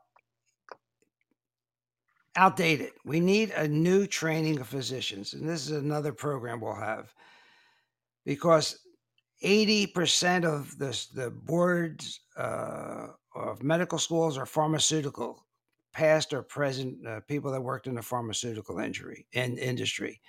outdated. 2.40 2.92
We 3.06 3.20
need 3.20 3.52
a 3.52 3.68
new 3.68 4.08
training 4.08 4.60
of 4.60 4.68
physicians, 4.68 5.34
and 5.34 5.48
this 5.48 5.70
is 5.70 5.72
another 5.72 6.14
program 6.14 6.62
we'll 6.62 6.74
have 6.74 7.14
because 8.26 8.80
80% 9.44 10.46
of 10.46 10.78
the, 10.78 11.08
the 11.14 11.32
boards 11.32 12.22
uh, 12.38 13.08
of 13.36 13.64
medical 13.64 13.98
schools 13.98 14.38
are 14.38 14.46
pharmaceutical, 14.46 15.46
past 15.94 16.34
or 16.34 16.42
present 16.42 17.06
uh, 17.06 17.20
people 17.28 17.52
that 17.52 17.62
worked 17.62 17.88
in 17.88 17.96
the 17.96 18.02
pharmaceutical 18.02 18.80
injury 18.80 19.26
in 19.34 19.58
industry 19.58 20.22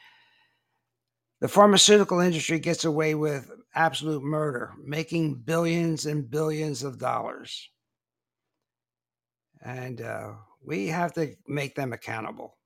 the 1.41 1.49
pharmaceutical 1.49 2.21
industry 2.21 2.59
gets 2.59 2.85
away 2.85 3.15
with 3.15 3.51
absolute 3.75 4.23
murder, 4.23 4.75
making 4.85 5.37
billions 5.37 6.05
and 6.05 6.31
billions 6.31 6.83
of 6.83 6.99
dollars. 6.99 7.71
And 9.63 10.01
uh, 10.01 10.33
We 10.63 10.89
have 10.89 11.13
to 11.15 11.35
make 11.47 11.75
them 11.75 11.93
accountable. 11.93 12.57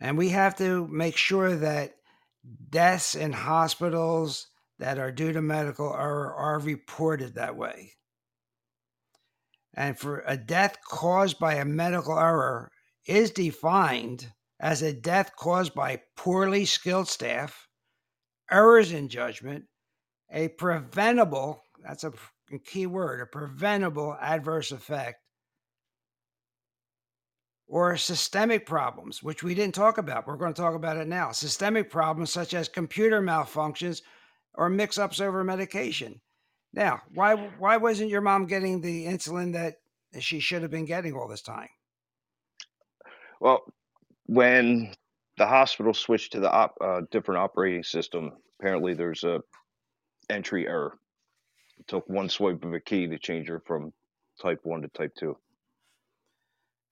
And 0.00 0.16
we 0.16 0.28
have 0.30 0.56
to 0.58 0.86
make 0.88 1.16
sure 1.16 1.56
that 1.56 1.94
deaths 2.70 3.14
in 3.14 3.32
hospitals 3.32 4.48
that 4.78 4.98
are 4.98 5.10
due 5.10 5.32
to 5.32 5.42
medical 5.42 5.92
error 5.92 6.32
are 6.34 6.60
reported 6.60 7.34
that 7.34 7.56
way. 7.56 7.92
And 9.74 9.98
for 9.98 10.22
a 10.26 10.36
death 10.36 10.76
caused 10.88 11.38
by 11.38 11.54
a 11.54 11.64
medical 11.64 12.18
error 12.18 12.70
is 13.06 13.30
defined 13.30 14.32
as 14.60 14.82
a 14.82 14.92
death 14.92 15.32
caused 15.36 15.74
by 15.74 16.02
poorly 16.16 16.64
skilled 16.64 17.08
staff, 17.08 17.68
errors 18.50 18.92
in 18.92 19.08
judgment, 19.08 19.64
a 20.30 20.48
preventable, 20.48 21.62
that's 21.82 22.04
a 22.04 22.12
key 22.58 22.86
word, 22.86 23.20
a 23.20 23.26
preventable 23.26 24.16
adverse 24.20 24.72
effect, 24.72 25.20
or 27.66 27.96
systemic 27.96 28.64
problems, 28.64 29.22
which 29.22 29.42
we 29.42 29.54
didn't 29.54 29.74
talk 29.74 29.98
about. 29.98 30.26
We're 30.26 30.36
going 30.36 30.54
to 30.54 30.60
talk 30.60 30.74
about 30.74 30.96
it 30.96 31.06
now. 31.06 31.32
Systemic 31.32 31.90
problems 31.90 32.30
such 32.30 32.54
as 32.54 32.68
computer 32.68 33.20
malfunctions 33.20 34.02
or 34.54 34.70
mix 34.70 34.96
ups 34.96 35.20
over 35.20 35.44
medication. 35.44 36.20
Now, 36.72 37.02
why 37.14 37.34
why 37.58 37.76
wasn't 37.76 38.10
your 38.10 38.20
mom 38.20 38.46
getting 38.46 38.80
the 38.80 39.06
insulin 39.06 39.52
that 39.52 39.76
she 40.20 40.40
should 40.40 40.62
have 40.62 40.70
been 40.70 40.84
getting 40.84 41.14
all 41.14 41.28
this 41.28 41.42
time? 41.42 41.68
Well, 43.40 43.62
when 44.26 44.94
the 45.36 45.46
hospital 45.46 45.94
switched 45.94 46.32
to 46.32 46.40
the 46.40 46.50
op, 46.50 46.74
uh, 46.80 47.02
different 47.10 47.40
operating 47.40 47.84
system, 47.84 48.32
apparently 48.60 48.94
there's 48.94 49.24
a 49.24 49.40
entry 50.28 50.66
error. 50.66 50.98
Took 51.86 52.08
one 52.08 52.28
swipe 52.28 52.64
of 52.64 52.74
a 52.74 52.80
key 52.80 53.06
to 53.06 53.18
change 53.18 53.48
her 53.48 53.60
from 53.60 53.92
type 54.40 54.60
one 54.62 54.82
to 54.82 54.88
type 54.88 55.14
two. 55.14 55.36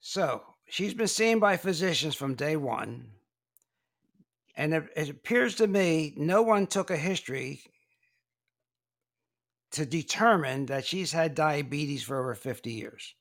So 0.01 0.43
she's 0.69 0.95
been 0.95 1.09
seen 1.09 1.39
by 1.39 1.57
physicians 1.57 2.15
from 2.15 2.35
day 2.35 2.57
one. 2.57 3.11
And 4.57 4.73
it, 4.73 4.85
it 4.97 5.11
appears 5.11 5.57
to 5.57 5.67
me 5.67 6.15
no 6.17 6.43
one 6.43 6.67
took 6.67 6.91
a 6.91 6.97
history 6.97 7.61
to 9.73 9.85
determine 9.85 10.67
that 10.67 10.87
she's 10.87 11.13
had 11.13 11.35
diabetes 11.35 12.03
for 12.03 12.19
over 12.19 12.35
50 12.35 12.71
years. 12.71 13.15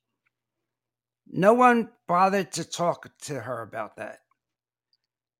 No 1.27 1.53
one 1.53 1.89
bothered 2.07 2.51
to 2.53 2.63
talk 2.63 3.09
to 3.23 3.41
her 3.41 3.61
about 3.61 3.97
that. 3.97 4.19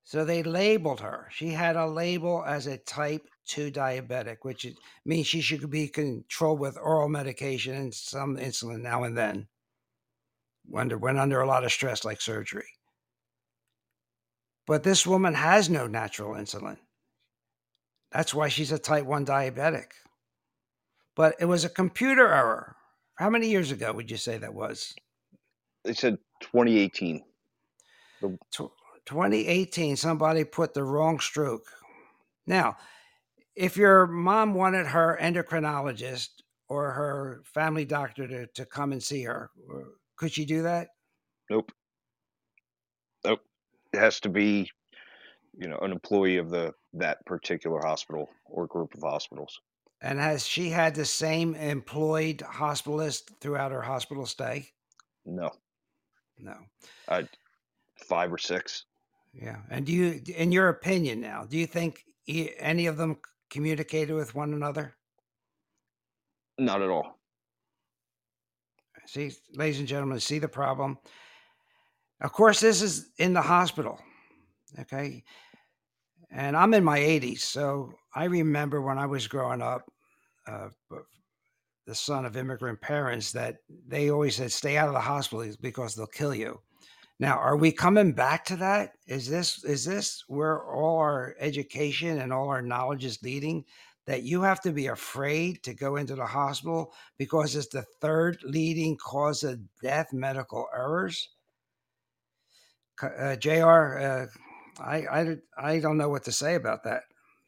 So 0.06 0.24
they 0.24 0.44
labeled 0.44 1.00
her. 1.02 1.28
She 1.32 1.50
had 1.50 1.76
a 1.76 1.88
label 1.88 2.44
as 2.46 2.68
a 2.68 2.78
type 2.78 3.28
2 3.48 3.72
diabetic, 3.72 4.38
which 4.44 4.68
means 5.04 5.26
she 5.26 5.42
should 5.42 5.68
be 5.72 5.88
controlled 5.88 6.60
with 6.60 6.78
oral 6.78 7.10
medication 7.10 7.74
and 7.74 7.94
some 7.94 8.38
insulin 8.38 8.82
now 8.82 9.04
and 9.04 9.18
then 9.18 9.48
when 10.68 11.00
went 11.00 11.18
under 11.18 11.42
a 11.42 11.48
lot 11.48 11.64
of 11.64 11.72
stress 11.72 12.06
like 12.06 12.22
surgery. 12.22 12.68
But 14.68 14.84
this 14.84 15.08
woman 15.08 15.34
has 15.34 15.72
no 15.72 15.88
natural 15.88 16.36
insulin. 16.36 16.78
That's 18.12 18.34
why 18.34 18.50
she's 18.50 18.72
a 18.72 18.80
type 18.80 19.06
1 19.06 19.26
diabetic. 19.26 19.92
But 21.16 21.36
it 21.40 21.46
was 21.46 21.66
a 21.66 21.70
computer 21.70 22.28
error. 22.28 22.76
How 23.16 23.32
many 23.32 23.50
years 23.50 23.72
ago 23.72 23.92
would 23.92 24.12
you 24.12 24.18
say 24.18 24.38
that 24.38 24.54
was? 24.54 24.94
They 25.84 25.94
said 25.94 26.20
2018. 26.42 27.24
The- 28.22 28.38
2018, 29.06 29.96
somebody 29.96 30.44
put 30.44 30.74
the 30.74 30.84
wrong 30.84 31.20
stroke. 31.20 31.68
Now, 32.48 32.78
if 33.56 33.78
your 33.78 34.08
mom 34.08 34.54
wanted 34.54 34.88
her 34.88 35.18
endocrinologist 35.22 36.30
or 36.68 36.92
her 36.92 37.44
family 37.46 37.86
doctor 37.86 38.28
to, 38.28 38.48
to 38.48 38.66
come 38.66 38.92
and 38.92 39.02
see 39.02 39.24
her, 39.24 39.52
could 40.16 40.32
she 40.32 40.46
do 40.46 40.64
that? 40.64 40.90
Nope. 41.50 41.72
Nope. 43.24 43.42
It 43.94 44.00
has 44.00 44.20
to 44.22 44.30
be, 44.30 44.70
you 45.58 45.68
know, 45.68 45.78
an 45.78 45.92
employee 45.92 46.38
of 46.38 46.50
the 46.50 46.74
that 46.94 47.26
particular 47.26 47.82
hospital 47.84 48.30
or 48.46 48.68
group 48.68 48.94
of 48.96 49.02
hospitals. 49.04 49.60
And 50.02 50.20
has 50.20 50.46
she 50.46 50.70
had 50.70 50.96
the 50.96 51.06
same 51.06 51.56
employed 51.56 52.40
hospitalist 52.40 53.40
throughout 53.42 53.72
her 53.72 53.82
hospital 53.82 54.26
stay? 54.26 54.70
No. 55.26 55.52
No. 56.38 56.56
Uh, 57.08 57.24
five 58.08 58.32
or 58.32 58.38
six. 58.38 58.86
Yeah. 59.42 59.58
And 59.70 59.86
do 59.86 59.92
you, 59.92 60.22
in 60.36 60.52
your 60.52 60.70
opinion 60.70 61.20
now, 61.20 61.46
do 61.46 61.58
you 61.58 61.68
think 61.68 62.04
any 62.28 62.86
of 62.88 62.98
them 62.98 63.18
communicated 63.50 64.14
with 64.14 64.34
one 64.34 64.54
another? 64.54 64.96
Not 66.58 66.82
at 66.82 66.90
all. 66.90 67.20
See, 69.08 69.32
ladies 69.54 69.80
and 69.80 69.88
gentlemen, 69.88 70.20
see 70.20 70.40
the 70.40 70.48
problem. 70.48 70.98
Of 72.22 72.32
course, 72.32 72.60
this 72.60 72.82
is 72.82 73.12
in 73.18 73.34
the 73.34 73.42
hospital. 73.42 74.00
Okay. 74.80 75.24
And 76.32 76.58
I'm 76.58 76.74
in 76.74 76.84
my 76.84 77.00
80s. 77.00 77.40
So 77.40 77.94
I 78.14 78.26
remember 78.26 78.82
when 78.82 78.98
I 78.98 79.06
was 79.06 79.28
growing 79.28 79.62
up, 79.62 79.92
uh, 80.48 80.70
the 81.86 81.96
son 81.96 82.26
of 82.26 82.36
immigrant 82.36 82.82
parents, 82.82 83.32
that 83.34 83.58
they 83.88 84.10
always 84.10 84.38
said, 84.38 84.52
stay 84.52 84.76
out 84.78 84.88
of 84.88 84.94
the 84.94 85.00
hospital 85.00 85.46
because 85.62 85.94
they'll 85.94 86.08
kill 86.08 86.34
you. 86.34 86.60
Now, 87.20 87.38
are 87.38 87.56
we 87.56 87.72
coming 87.72 88.12
back 88.12 88.44
to 88.46 88.58
that? 88.58 88.92
Is 89.08 89.30
this 89.30 89.64
is 89.64 89.86
this 89.86 90.24
where 90.28 90.64
all 90.64 90.98
our 90.98 91.36
education 91.40 92.20
and 92.20 92.34
all 92.34 92.50
our 92.50 92.62
knowledge 92.62 93.06
is 93.06 93.24
leading? 93.24 93.66
that 94.06 94.24
you 94.24 94.42
have 94.44 94.62
to 94.62 94.72
be 94.72 94.88
afraid 94.88 95.64
to 95.64 95.74
go 95.74 95.96
into 95.96 96.16
the 96.16 96.26
hospital 96.26 96.94
because 97.18 97.56
it's 97.56 97.68
the 97.68 97.86
third 98.02 98.38
leading 98.44 98.96
cause 98.98 99.44
of 99.44 99.60
death 99.82 100.14
medical 100.14 100.68
errors 100.76 101.30
uh, 103.02 103.36
jr 103.36 103.98
uh, 104.00 104.26
I, 104.80 104.96
I 104.98 105.38
i 105.58 105.80
don't 105.80 105.98
know 105.98 106.10
what 106.10 106.24
to 106.26 106.32
say 106.32 106.56
about 106.56 106.84
that 106.84 107.04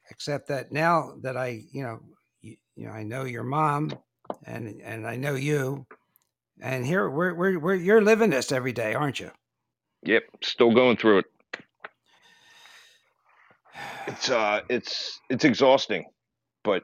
except 0.09 0.47
that 0.47 0.71
now 0.71 1.13
that 1.21 1.37
i 1.37 1.61
you 1.71 1.83
know 1.83 1.99
you, 2.41 2.55
you 2.75 2.87
know 2.87 2.93
i 2.93 3.03
know 3.03 3.23
your 3.23 3.43
mom 3.43 3.91
and 4.45 4.81
and 4.81 5.07
i 5.07 5.15
know 5.15 5.35
you 5.35 5.85
and 6.59 6.85
here 6.85 7.09
we're, 7.09 7.33
we're, 7.33 7.59
we're 7.59 7.75
you're 7.75 8.01
living 8.01 8.31
this 8.31 8.51
every 8.51 8.73
day 8.73 8.93
aren't 8.93 9.19
you 9.19 9.31
yep 10.03 10.23
still 10.41 10.73
going 10.73 10.97
through 10.97 11.19
it 11.19 11.25
it's 14.07 14.29
uh 14.29 14.61
it's 14.69 15.19
it's 15.29 15.45
exhausting 15.45 16.05
but 16.63 16.83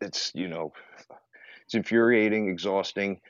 it's 0.00 0.32
you 0.34 0.48
know 0.48 0.72
it's 1.68 1.74
infuriating, 1.74 2.48
exhausting. 2.48 3.20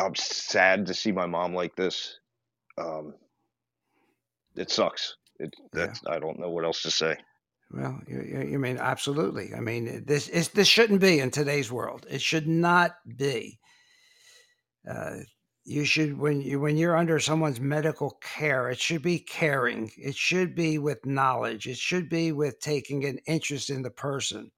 I'm 0.00 0.16
sad 0.16 0.86
to 0.86 0.94
see 0.94 1.12
my 1.12 1.26
mom 1.26 1.54
like 1.54 1.76
this. 1.76 2.18
Um, 2.76 3.14
it 4.56 4.68
sucks. 4.68 5.16
It 5.38 5.54
that's 5.72 6.00
yeah. 6.04 6.16
I 6.16 6.18
don't 6.18 6.40
know 6.40 6.50
what 6.50 6.64
else 6.64 6.82
to 6.82 6.90
say. 6.90 7.16
Well, 7.70 8.00
you, 8.08 8.48
you 8.50 8.58
mean 8.58 8.78
absolutely. 8.78 9.54
I 9.56 9.60
mean, 9.60 10.02
this 10.04 10.28
is 10.28 10.48
this 10.48 10.66
shouldn't 10.66 11.00
be 11.00 11.20
in 11.20 11.30
today's 11.30 11.70
world. 11.70 12.04
It 12.10 12.20
should 12.20 12.48
not 12.48 12.96
be. 13.16 13.60
Uh, 14.88 15.18
you 15.64 15.84
should 15.84 16.18
when 16.18 16.40
you 16.40 16.58
when 16.58 16.76
you're 16.76 16.96
under 16.96 17.20
someone's 17.20 17.60
medical 17.60 18.18
care 18.20 18.68
it 18.70 18.80
should 18.80 19.02
be 19.02 19.18
caring 19.18 19.90
it 19.96 20.16
should 20.16 20.54
be 20.54 20.78
with 20.78 21.06
knowledge 21.06 21.66
it 21.66 21.76
should 21.76 22.08
be 22.08 22.32
with 22.32 22.58
taking 22.60 23.04
an 23.04 23.18
interest 23.26 23.70
in 23.70 23.82
the 23.82 23.90
person 23.90 24.50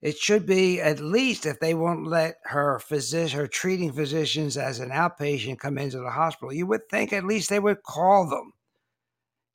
it 0.00 0.16
should 0.16 0.46
be 0.46 0.80
at 0.80 0.98
least 0.98 1.44
if 1.44 1.60
they 1.60 1.74
won't 1.74 2.06
let 2.06 2.36
her 2.44 2.78
physician, 2.78 3.38
her 3.38 3.46
treating 3.46 3.92
physicians 3.92 4.56
as 4.56 4.80
an 4.80 4.88
outpatient 4.90 5.58
come 5.58 5.76
into 5.76 5.98
the 5.98 6.10
hospital, 6.10 6.54
you 6.54 6.66
would 6.66 6.88
think 6.88 7.12
at 7.12 7.24
least 7.24 7.50
they 7.50 7.58
would 7.58 7.82
call 7.82 8.26
them, 8.26 8.54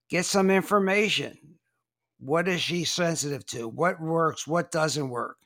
get 0.07 0.25
some 0.25 0.51
information. 0.51 1.57
What 2.19 2.47
is 2.47 2.61
she 2.61 2.83
sensitive 2.83 3.45
to? 3.47 3.67
What 3.67 3.99
works? 3.99 4.45
What 4.45 4.71
doesn't 4.71 5.09
work? 5.09 5.37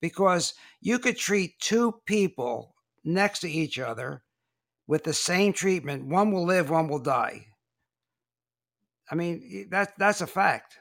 Because 0.00 0.52
you 0.82 0.98
could 0.98 1.16
treat 1.16 1.58
two 1.58 2.00
people 2.04 2.74
next 3.04 3.40
to 3.40 3.50
each 3.50 3.78
other 3.78 4.22
with 4.86 5.04
the 5.04 5.14
same 5.14 5.52
treatment. 5.52 6.06
One 6.06 6.32
will 6.32 6.44
live, 6.44 6.70
one 6.70 6.88
will 6.88 6.98
die. 6.98 7.46
I 9.10 9.14
mean, 9.14 9.68
that, 9.70 9.92
that's 9.98 10.20
a 10.20 10.26
fact. 10.26 10.78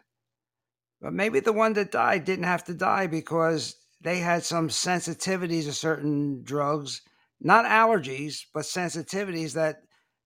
But 1.01 1.13
maybe 1.13 1.39
the 1.39 1.53
one 1.53 1.73
that 1.73 1.91
died 1.91 2.25
didn't 2.25 2.45
have 2.45 2.63
to 2.65 2.73
die 2.73 3.07
because 3.07 3.75
they 4.01 4.19
had 4.19 4.43
some 4.43 4.69
sensitivities 4.69 5.65
to 5.65 5.73
certain 5.73 6.43
drugs, 6.43 7.01
not 7.39 7.65
allergies, 7.65 8.45
but 8.53 8.63
sensitivities 8.63 9.53
that 9.53 9.77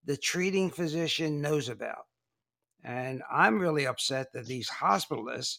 the 0.03 0.17
treating 0.17 0.69
physician 0.69 1.41
knows 1.41 1.69
about. 1.69 2.05
And 2.83 3.23
I'm 3.31 3.59
really 3.59 3.87
upset 3.87 4.33
that 4.33 4.45
these 4.45 4.69
hospitalists, 4.69 5.57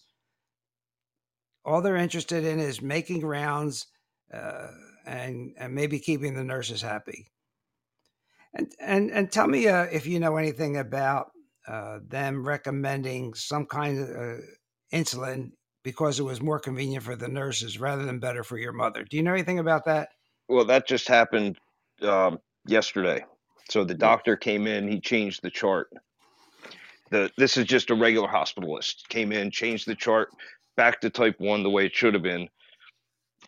all 1.64 1.82
they're 1.82 1.96
interested 1.96 2.44
in 2.44 2.60
is 2.60 2.80
making 2.80 3.26
rounds 3.26 3.86
uh, 4.32 4.68
and, 5.04 5.52
and 5.58 5.74
maybe 5.74 5.98
keeping 5.98 6.34
the 6.34 6.44
nurses 6.44 6.82
happy. 6.82 7.26
And, 8.56 8.72
and, 8.80 9.10
and 9.10 9.30
tell 9.30 9.46
me 9.46 9.68
uh, 9.68 9.84
if 9.84 10.06
you 10.06 10.18
know 10.18 10.36
anything 10.36 10.78
about 10.78 11.30
uh, 11.68 11.98
them 12.06 12.46
recommending 12.46 13.34
some 13.34 13.66
kind 13.66 14.00
of 14.00 14.08
uh, 14.08 14.40
insulin 14.92 15.50
because 15.82 16.18
it 16.18 16.24
was 16.24 16.40
more 16.40 16.58
convenient 16.58 17.04
for 17.04 17.16
the 17.16 17.28
nurses 17.28 17.78
rather 17.78 18.04
than 18.04 18.18
better 18.18 18.42
for 18.42 18.58
your 18.58 18.72
mother. 18.72 19.04
Do 19.04 19.16
you 19.16 19.22
know 19.22 19.32
anything 19.32 19.58
about 19.58 19.84
that? 19.84 20.08
Well, 20.48 20.64
that 20.64 20.88
just 20.88 21.06
happened 21.06 21.58
um, 22.02 22.38
yesterday. 22.66 23.24
So 23.68 23.84
the 23.84 23.94
doctor 23.94 24.36
came 24.36 24.66
in, 24.66 24.88
he 24.88 25.00
changed 25.00 25.42
the 25.42 25.50
chart. 25.50 25.88
The 27.10 27.30
this 27.36 27.56
is 27.56 27.66
just 27.66 27.90
a 27.90 27.94
regular 27.94 28.28
hospitalist. 28.28 29.08
Came 29.08 29.32
in, 29.32 29.50
changed 29.50 29.86
the 29.86 29.94
chart 29.94 30.28
back 30.76 31.00
to 31.00 31.10
type 31.10 31.36
one 31.38 31.62
the 31.62 31.70
way 31.70 31.86
it 31.86 31.94
should 31.94 32.14
have 32.14 32.22
been. 32.22 32.48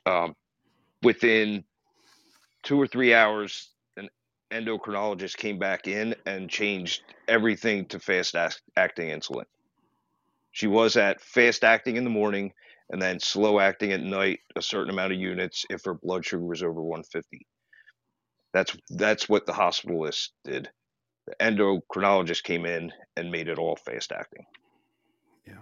Um, 0.07 0.35
within 1.03 1.65
two 2.63 2.81
or 2.81 2.87
three 2.87 3.15
hours, 3.15 3.71
endocrinologist 4.51 5.37
came 5.37 5.59
back 5.59 5.87
in 5.87 6.15
and 6.27 6.49
changed 6.49 7.03
everything 7.27 7.87
to 7.87 7.99
fast 7.99 8.35
acting 8.77 9.11
insulin. 9.11 9.45
She 10.53 10.67
was 10.67 10.97
at 10.97 11.21
fast 11.21 11.65
acting 11.65 11.97
in 11.97 12.05
the 12.05 12.11
morning 12.11 12.53
and 12.91 13.01
then 13.01 13.21
slow 13.21 13.61
acting 13.61 13.93
at 13.93 14.01
night, 14.01 14.41
a 14.57 14.63
certain 14.63 14.91
amount 14.91 15.13
of 15.13 15.19
units 15.19 15.67
if 15.69 15.85
her 15.85 15.95
blood 15.95 16.25
sugar 16.25 16.45
was 16.45 16.63
over 16.63 16.81
150. 16.81 17.47
That's 18.53 18.77
that's 18.89 19.29
what 19.29 19.45
the 19.45 19.53
hospitalist 19.53 20.31
did. 20.45 20.71
The 21.27 21.35
endocrinologist 21.41 22.43
came 22.43 22.65
in 22.65 22.93
and 23.17 23.31
made 23.31 23.49
it 23.49 23.59
all 23.59 23.77
fast 23.77 24.11
acting. 24.11 24.47
Yeah. 25.47 25.61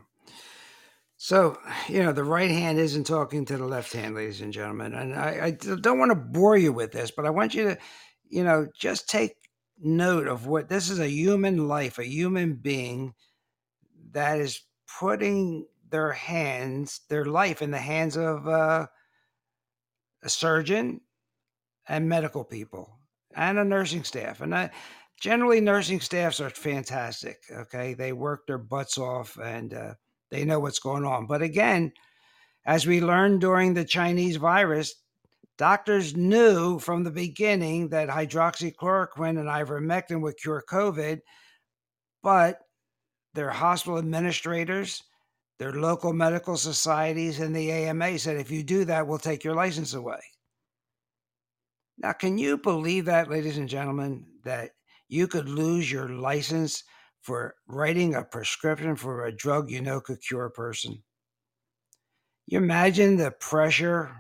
So, 1.17 1.59
you 1.89 2.05
know, 2.05 2.13
the 2.13 2.23
right 2.23 2.51
hand 2.51 2.79
isn't 2.79 3.05
talking 3.05 3.45
to 3.47 3.57
the 3.57 3.67
left 3.67 3.93
hand, 3.93 4.15
ladies 4.15 4.41
and 4.41 4.53
gentlemen. 4.53 4.95
And 4.95 5.15
I, 5.15 5.47
I 5.47 5.51
don't 5.51 5.99
want 5.99 6.13
to 6.13 6.17
bore 6.17 6.57
you 6.57 6.73
with 6.73 6.93
this, 6.93 7.11
but 7.11 7.27
I 7.27 7.31
want 7.31 7.55
you 7.55 7.65
to, 7.65 7.79
you 8.29 8.45
know, 8.45 8.67
just 8.79 9.09
take 9.09 9.35
note 9.79 10.27
of 10.27 10.47
what 10.47 10.69
this 10.69 10.91
is 10.91 10.99
a 10.99 11.09
human 11.09 11.69
life, 11.69 11.99
a 11.99 12.05
human 12.05 12.55
being 12.55 13.15
that 14.13 14.39
is 14.41 14.63
putting 14.99 15.67
their 15.91 16.13
hands, 16.13 17.01
their 17.09 17.25
life 17.25 17.63
in 17.63 17.71
the 17.71 17.79
hands 17.79 18.17
of 18.17 18.49
uh, 18.49 18.87
a 20.23 20.29
surgeon 20.29 21.01
and 21.89 22.09
medical 22.09 22.45
people 22.45 22.99
and 23.35 23.59
a 23.59 23.65
nursing 23.65 24.05
staff. 24.05 24.41
And 24.41 24.55
I, 24.55 24.71
generally, 25.21 25.61
nursing 25.61 26.01
staffs 26.01 26.41
are 26.41 26.51
fantastic. 26.51 27.39
Okay. 27.51 27.95
They 27.95 28.13
work 28.13 28.47
their 28.47 28.59
butts 28.59 28.99
off 28.99 29.39
and 29.39 29.75
uh, 29.75 29.95
they 30.31 30.45
know 30.45 30.61
what's 30.61 30.79
going 30.81 31.05
on. 31.05 31.27
But 31.27 31.43
again, 31.43 31.93
as 32.65 32.87
we 32.87 33.01
learned 33.01 33.41
during 33.41 33.75
the 33.75 33.85
Chinese 33.85 34.37
virus, 34.37 34.95
doctors 35.59 36.17
knew 36.17 36.79
from 36.79 37.05
the 37.05 37.11
beginning 37.11 37.89
that 37.89 38.09
hydroxychloroquine 38.09 39.39
and 39.39 39.49
ivermectin 39.49 40.21
would 40.21 40.37
cure 40.37 40.63
COVID, 40.69 41.21
but 42.23 42.61
their 43.35 43.51
hospital 43.51 43.99
administrators, 43.99 45.03
their 45.59 45.73
local 45.73 46.13
medical 46.13 46.57
societies, 46.57 47.41
and 47.41 47.55
the 47.55 47.71
AMA 47.71 48.19
said, 48.19 48.37
if 48.37 48.51
you 48.51 48.63
do 48.63 48.85
that, 48.85 49.07
we'll 49.07 49.19
take 49.19 49.45
your 49.45 49.55
license 49.55 49.95
away. 49.95 50.21
Now, 51.99 52.13
can 52.13 52.37
you 52.37 52.59
believe 52.59 53.07
that, 53.07 53.31
ladies 53.31 53.57
and 53.57 53.69
gentlemen, 53.69 54.27
that 54.45 54.73
you 55.09 55.27
could 55.27 55.49
lose 55.49 55.91
your 55.91 56.09
license 56.09 56.85
for 57.23 57.55
writing 57.67 58.15
a 58.15 58.23
prescription 58.23 58.97
for 58.97 59.25
a 59.25 59.35
drug 59.35 59.71
you 59.71 59.81
know 59.81 60.01
could 60.01 60.21
cure 60.21 60.45
a 60.45 60.51
person? 60.51 61.03
You 62.47 62.59
imagine 62.59 63.17
the 63.17 63.31
pressure 63.31 64.15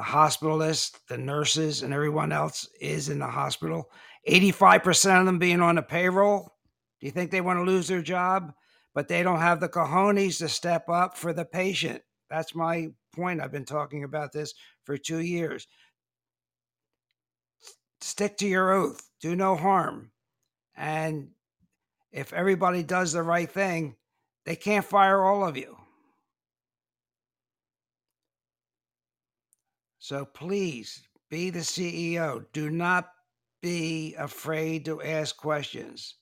the 0.00 0.06
hospitalists, 0.06 0.98
the 1.10 1.18
nurses, 1.18 1.82
and 1.82 1.92
everyone 1.92 2.32
else 2.32 2.66
is 2.80 3.10
in 3.10 3.18
the 3.18 3.26
hospital. 3.26 3.90
85% 4.26 5.20
of 5.20 5.26
them 5.26 5.38
being 5.38 5.60
on 5.60 5.74
the 5.74 5.82
payroll. 5.82 6.56
Do 7.00 7.06
you 7.06 7.12
think 7.12 7.30
they 7.30 7.42
want 7.42 7.58
to 7.58 7.70
lose 7.70 7.86
their 7.86 8.00
job? 8.00 8.54
But 8.94 9.08
they 9.08 9.22
don't 9.22 9.40
have 9.40 9.60
the 9.60 9.68
cojones 9.68 10.38
to 10.38 10.48
step 10.48 10.88
up 10.88 11.18
for 11.18 11.34
the 11.34 11.44
patient. 11.44 12.00
That's 12.30 12.54
my 12.54 12.88
point. 13.14 13.42
I've 13.42 13.52
been 13.52 13.66
talking 13.66 14.04
about 14.04 14.32
this 14.32 14.54
for 14.84 14.96
two 14.96 15.20
years 15.20 15.66
stick 18.00 18.38
to 18.38 18.46
your 18.46 18.72
oath, 18.72 19.06
do 19.20 19.36
no 19.36 19.54
harm. 19.54 20.10
And 20.74 21.28
if 22.10 22.32
everybody 22.32 22.82
does 22.82 23.12
the 23.12 23.22
right 23.22 23.50
thing, 23.50 23.96
they 24.46 24.56
can't 24.56 24.86
fire 24.86 25.22
all 25.22 25.46
of 25.46 25.58
you. 25.58 25.76
So 30.00 30.24
please 30.24 31.02
be 31.28 31.50
the 31.50 31.60
CEO. 31.60 32.46
Do 32.52 32.70
not 32.70 33.12
be 33.62 34.14
afraid 34.18 34.86
to 34.86 35.02
ask 35.02 35.36
questions. 35.36 36.14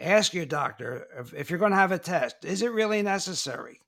Ask 0.00 0.34
your 0.34 0.44
doctor 0.44 1.06
if, 1.16 1.32
if 1.32 1.50
you're 1.50 1.60
going 1.60 1.70
to 1.70 1.78
have 1.78 1.92
a 1.92 1.98
test, 1.98 2.44
is 2.44 2.62
it 2.62 2.72
really 2.72 3.00
necessary? 3.00 3.80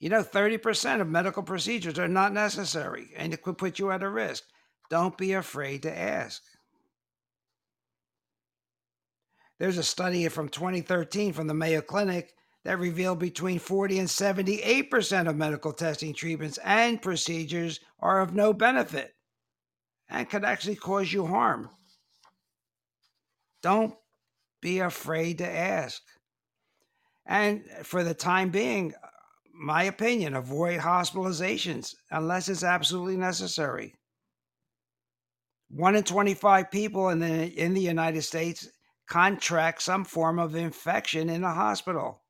You 0.00 0.08
know, 0.08 0.22
30% 0.22 1.02
of 1.02 1.08
medical 1.08 1.42
procedures 1.42 1.98
are 1.98 2.08
not 2.08 2.32
necessary 2.32 3.10
and 3.14 3.34
it 3.34 3.42
could 3.42 3.58
put 3.58 3.78
you 3.78 3.90
at 3.90 4.02
a 4.02 4.08
risk. 4.08 4.44
Don't 4.88 5.18
be 5.18 5.34
afraid 5.34 5.82
to 5.82 5.96
ask. 5.96 6.42
There's 9.58 9.76
a 9.76 9.82
study 9.82 10.26
from 10.28 10.48
2013 10.48 11.34
from 11.34 11.46
the 11.46 11.52
Mayo 11.52 11.82
Clinic 11.82 12.32
that 12.64 12.78
revealed 12.78 13.18
between 13.18 13.58
40 13.58 14.00
and 14.00 14.08
78% 14.08 15.28
of 15.28 15.36
medical 15.36 15.72
testing 15.72 16.12
treatments 16.12 16.58
and 16.64 17.00
procedures 17.00 17.80
are 18.00 18.20
of 18.20 18.34
no 18.34 18.52
benefit 18.52 19.14
and 20.08 20.28
could 20.28 20.44
actually 20.44 20.76
cause 20.76 21.12
you 21.12 21.26
harm. 21.26 21.70
Don't 23.62 23.94
be 24.60 24.80
afraid 24.80 25.38
to 25.38 25.48
ask. 25.48 26.02
And 27.26 27.64
for 27.82 28.02
the 28.02 28.14
time 28.14 28.50
being, 28.50 28.94
my 29.52 29.84
opinion, 29.84 30.34
avoid 30.34 30.80
hospitalizations 30.80 31.94
unless 32.10 32.48
it's 32.48 32.64
absolutely 32.64 33.16
necessary. 33.16 33.94
One 35.70 35.96
in 35.96 36.04
25 36.04 36.70
people 36.70 37.10
in 37.10 37.18
the, 37.18 37.46
in 37.46 37.74
the 37.74 37.82
United 37.82 38.22
States 38.22 38.68
contract 39.08 39.82
some 39.82 40.04
form 40.04 40.38
of 40.38 40.54
infection 40.54 41.28
in 41.28 41.44
a 41.44 41.52
hospital. 41.52 42.22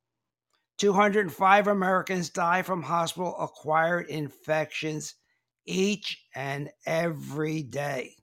205 0.78 1.66
Americans 1.66 2.30
die 2.30 2.62
from 2.62 2.82
hospital 2.82 3.36
acquired 3.38 4.08
infections 4.08 5.14
each 5.66 6.24
and 6.34 6.70
every 6.86 7.62
day. 7.62 8.14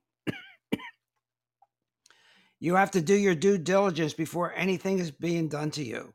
you 2.60 2.76
have 2.76 2.92
to 2.92 3.02
do 3.02 3.14
your 3.14 3.36
due 3.36 3.58
diligence 3.58 4.14
before 4.14 4.54
anything 4.56 5.00
is 5.00 5.12
being 5.12 5.50
done 5.50 5.70
to 5.72 5.84
you. 5.84 6.14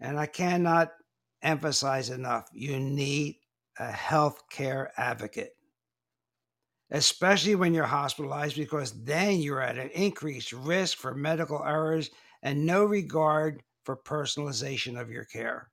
And 0.00 0.18
I 0.18 0.26
cannot 0.26 0.92
emphasize 1.42 2.10
enough 2.10 2.48
you 2.52 2.78
need 2.78 3.36
a 3.78 3.90
health 3.90 4.42
care 4.50 4.92
advocate, 4.96 5.52
especially 6.90 7.54
when 7.54 7.74
you're 7.74 7.84
hospitalized, 7.84 8.56
because 8.56 8.92
then 9.04 9.40
you're 9.40 9.60
at 9.60 9.78
an 9.78 9.90
increased 9.90 10.52
risk 10.52 10.98
for 10.98 11.14
medical 11.14 11.62
errors 11.64 12.10
and 12.42 12.64
no 12.64 12.84
regard 12.84 13.62
for 13.86 13.96
personalization 13.96 15.00
of 15.00 15.10
your 15.10 15.24
care. 15.24 15.70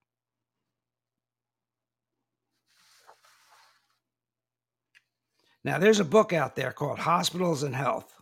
Now, 5.64 5.80
there's 5.80 6.00
a 6.00 6.06
book 6.06 6.32
out 6.32 6.56
there 6.56 6.72
called 6.72 7.00
Hospitals 7.00 7.64
and 7.64 7.76
Health. 7.76 8.14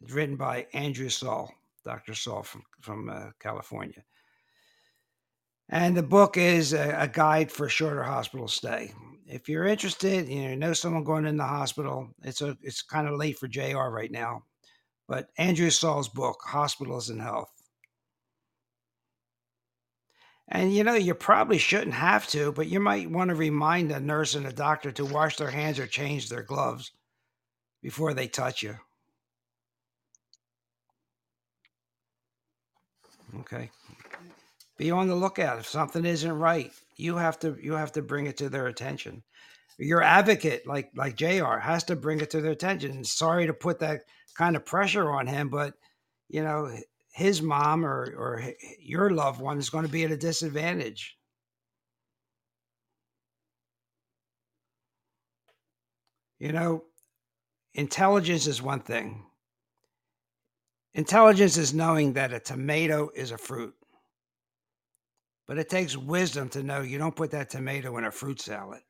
It's 0.00 0.12
written 0.12 0.36
by 0.36 0.66
Andrew 0.72 1.10
Saul, 1.10 1.52
Dr. 1.84 2.14
Saul 2.14 2.42
from, 2.44 2.62
from 2.80 3.10
uh, 3.10 3.30
California. 3.40 4.02
And 5.68 5.96
the 5.96 6.02
book 6.02 6.36
is 6.36 6.72
a, 6.72 6.96
a, 7.00 7.08
guide 7.08 7.50
for 7.50 7.68
shorter 7.68 8.02
hospital 8.02 8.48
stay. 8.48 8.92
If 9.26 9.48
you're 9.48 9.66
interested, 9.66 10.28
you 10.28 10.56
know, 10.56 10.72
someone 10.74 11.04
going 11.04 11.26
in 11.26 11.38
the 11.38 11.44
hospital. 11.44 12.10
It's 12.22 12.42
a 12.42 12.56
it's 12.60 12.82
kind 12.82 13.08
of 13.08 13.18
late 13.18 13.38
for 13.38 13.48
JR 13.48 13.88
right 13.88 14.10
now, 14.10 14.42
but 15.08 15.30
Andrew 15.38 15.70
Saul's 15.70 16.10
book, 16.10 16.38
Hospitals 16.44 17.08
and 17.08 17.20
Health. 17.20 17.53
And 20.48 20.74
you 20.74 20.84
know, 20.84 20.94
you 20.94 21.14
probably 21.14 21.58
shouldn't 21.58 21.94
have 21.94 22.26
to, 22.28 22.52
but 22.52 22.68
you 22.68 22.78
might 22.78 23.10
want 23.10 23.30
to 23.30 23.34
remind 23.34 23.90
a 23.90 24.00
nurse 24.00 24.34
and 24.34 24.46
a 24.46 24.52
doctor 24.52 24.92
to 24.92 25.04
wash 25.04 25.36
their 25.36 25.50
hands 25.50 25.78
or 25.78 25.86
change 25.86 26.28
their 26.28 26.42
gloves 26.42 26.92
before 27.82 28.14
they 28.14 28.28
touch 28.28 28.62
you. 28.62 28.76
Okay. 33.40 33.70
Be 34.76 34.90
on 34.90 35.08
the 35.08 35.14
lookout. 35.14 35.58
If 35.58 35.66
something 35.66 36.04
isn't 36.04 36.32
right 36.32 36.72
you 36.96 37.16
have 37.16 37.38
to 37.40 37.56
you 37.60 37.72
have 37.72 37.92
to 37.92 38.02
bring 38.02 38.26
it 38.26 38.36
to 38.38 38.48
their 38.48 38.66
attention. 38.66 39.22
Your 39.78 40.02
advocate 40.02 40.66
like 40.66 40.90
like 40.94 41.16
jr 41.16 41.58
has 41.58 41.84
to 41.84 41.96
bring 41.96 42.20
it 42.20 42.30
to 42.30 42.40
their 42.40 42.52
attention. 42.52 43.04
Sorry 43.04 43.46
to 43.46 43.54
put 43.54 43.80
that 43.80 44.02
kind 44.36 44.56
of 44.56 44.64
pressure 44.64 45.10
on 45.10 45.26
him 45.26 45.48
but 45.48 45.74
you 46.28 46.42
know 46.42 46.70
his 47.14 47.40
mom 47.40 47.86
or 47.86 48.12
or 48.16 48.42
your 48.80 49.10
loved 49.10 49.40
one 49.40 49.56
is 49.56 49.70
going 49.70 49.86
to 49.86 49.90
be 49.90 50.02
at 50.02 50.10
a 50.10 50.16
disadvantage. 50.16 51.16
You 56.40 56.50
know 56.50 56.84
intelligence 57.74 58.48
is 58.48 58.60
one 58.60 58.80
thing. 58.80 59.24
Intelligence 60.94 61.56
is 61.56 61.72
knowing 61.72 62.14
that 62.14 62.32
a 62.32 62.40
tomato 62.40 63.10
is 63.14 63.30
a 63.30 63.38
fruit. 63.38 63.74
But 65.46 65.58
it 65.58 65.68
takes 65.68 65.96
wisdom 65.96 66.48
to 66.50 66.64
know 66.64 66.80
you 66.80 66.98
don't 66.98 67.14
put 67.14 67.30
that 67.30 67.50
tomato 67.50 67.96
in 67.98 68.04
a 68.04 68.10
fruit 68.10 68.40
salad. 68.40 68.80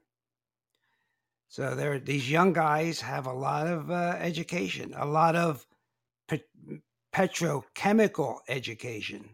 So 1.48 1.74
there, 1.74 1.98
these 1.98 2.30
young 2.30 2.54
guys 2.54 3.00
have 3.02 3.26
a 3.26 3.32
lot 3.32 3.66
of 3.66 3.90
uh, 3.90 4.16
education, 4.18 4.94
a 4.96 5.06
lot 5.06 5.36
of 5.36 5.66
petrochemical 7.14 8.38
education, 8.48 9.28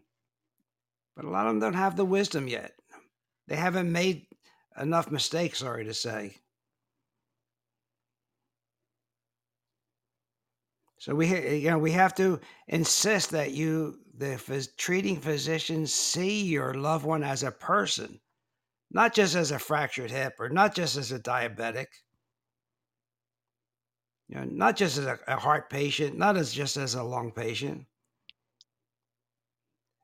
but 1.16 1.24
a 1.24 1.31
lot 1.31 1.47
of 1.47 1.55
them 1.55 1.61
don't 1.61 1.74
have 1.74 1.97
the 1.97 2.05
wisdom 2.05 2.47
yet. 2.47 2.72
They 3.49 3.57
haven't 3.57 3.91
made 3.91 4.26
enough 4.78 5.11
mistakes. 5.11 5.59
Sorry 5.59 5.85
to 5.85 5.95
say. 5.95 6.37
So 10.99 11.14
we, 11.14 11.57
you 11.57 11.70
know, 11.70 11.78
we 11.78 11.93
have 11.93 12.14
to 12.16 12.39
insist 12.68 13.31
that 13.31 13.53
you, 13.53 14.01
the 14.14 14.37
phys- 14.37 14.76
treating 14.76 15.18
physicians, 15.18 15.95
see 15.95 16.43
your 16.43 16.74
loved 16.74 17.07
one 17.07 17.24
as 17.24 17.43
a 17.43 17.51
person, 17.51 18.20
not 18.91 19.14
just 19.14 19.35
as 19.35 19.51
a 19.51 19.59
fractured 19.59 20.11
hip 20.11 20.35
or 20.39 20.51
not 20.51 20.74
just 20.74 20.99
as 20.99 21.11
a 21.12 21.18
diabetic, 21.18 21.87
you 24.31 24.37
know, 24.37 24.45
not 24.45 24.76
just 24.76 24.97
as 24.97 25.07
a, 25.07 25.18
a 25.26 25.37
heart 25.37 25.68
patient, 25.68 26.16
not 26.16 26.37
as 26.37 26.53
just 26.53 26.76
as 26.76 26.95
a 26.95 27.03
lung 27.03 27.33
patient. 27.33 27.85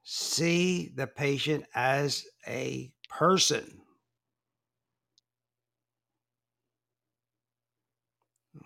See 0.03 0.93
the 0.97 1.07
patient 1.07 1.65
as 1.77 2.25
a 2.47 2.93
person. 3.09 3.81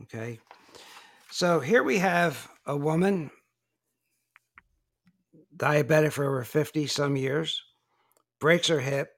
Okay. 0.03 0.41
So 1.31 1.61
here 1.61 1.83
we 1.83 1.99
have 1.99 2.49
a 2.65 2.77
woman, 2.77 3.31
diabetic 5.55 6.13
for 6.13 6.25
over 6.25 6.43
50 6.43 6.87
some 6.87 7.17
years, 7.17 7.63
breaks 8.41 8.69
her 8.69 8.81
hip, 8.81 9.11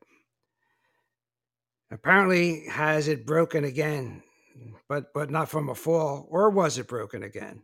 apparently 1.92 2.66
has 2.66 3.06
it 3.06 3.26
broken 3.26 3.62
again, 3.62 4.24
but 4.88 5.12
but 5.14 5.30
not 5.30 5.48
from 5.48 5.68
a 5.68 5.74
fall, 5.74 6.26
or 6.30 6.50
was 6.50 6.78
it 6.78 6.88
broken 6.88 7.22
again? 7.22 7.62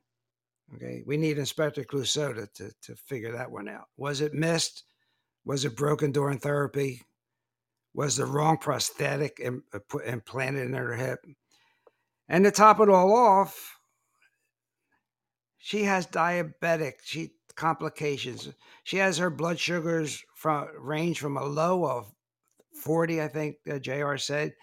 Okay, 0.74 1.03
we 1.07 1.16
need 1.16 1.38
Inspector 1.38 1.82
Clouseau 1.84 2.34
to, 2.55 2.70
to, 2.82 2.94
figure 2.94 3.32
that 3.32 3.51
one 3.51 3.68
out. 3.68 3.86
Was 3.96 4.20
it 4.20 4.34
missed? 4.34 4.84
Was 5.44 5.64
it 5.64 5.76
broken 5.76 6.12
during 6.12 6.38
therapy? 6.38 7.03
Was 7.94 8.16
the 8.16 8.26
wrong 8.26 8.59
prosthetic 8.59 9.40
uh, 9.44 9.80
implanted 10.05 10.66
in 10.66 10.74
her 10.74 10.94
hip? 10.94 11.24
And 12.28 12.44
to 12.44 12.51
top 12.51 12.80
it 12.80 12.90
all 12.90 13.16
off, 13.16 13.78
she 15.57 15.84
has 15.84 16.07
diabetic 16.07 16.94
she 17.03 17.32
complications. 17.55 18.49
She 18.84 18.99
has 18.99 19.18
her 19.18 19.30
blood 19.30 19.59
sugars 19.59 20.22
from 20.34 20.68
range 20.78 21.18
from 21.18 21.36
a 21.36 21.44
low 21.44 21.84
of 21.84 22.12
40, 22.74 23.20
I 23.20 23.28
think 23.28 23.57
uh, 23.70 23.78
JR 23.78 24.16
said, 24.16 24.55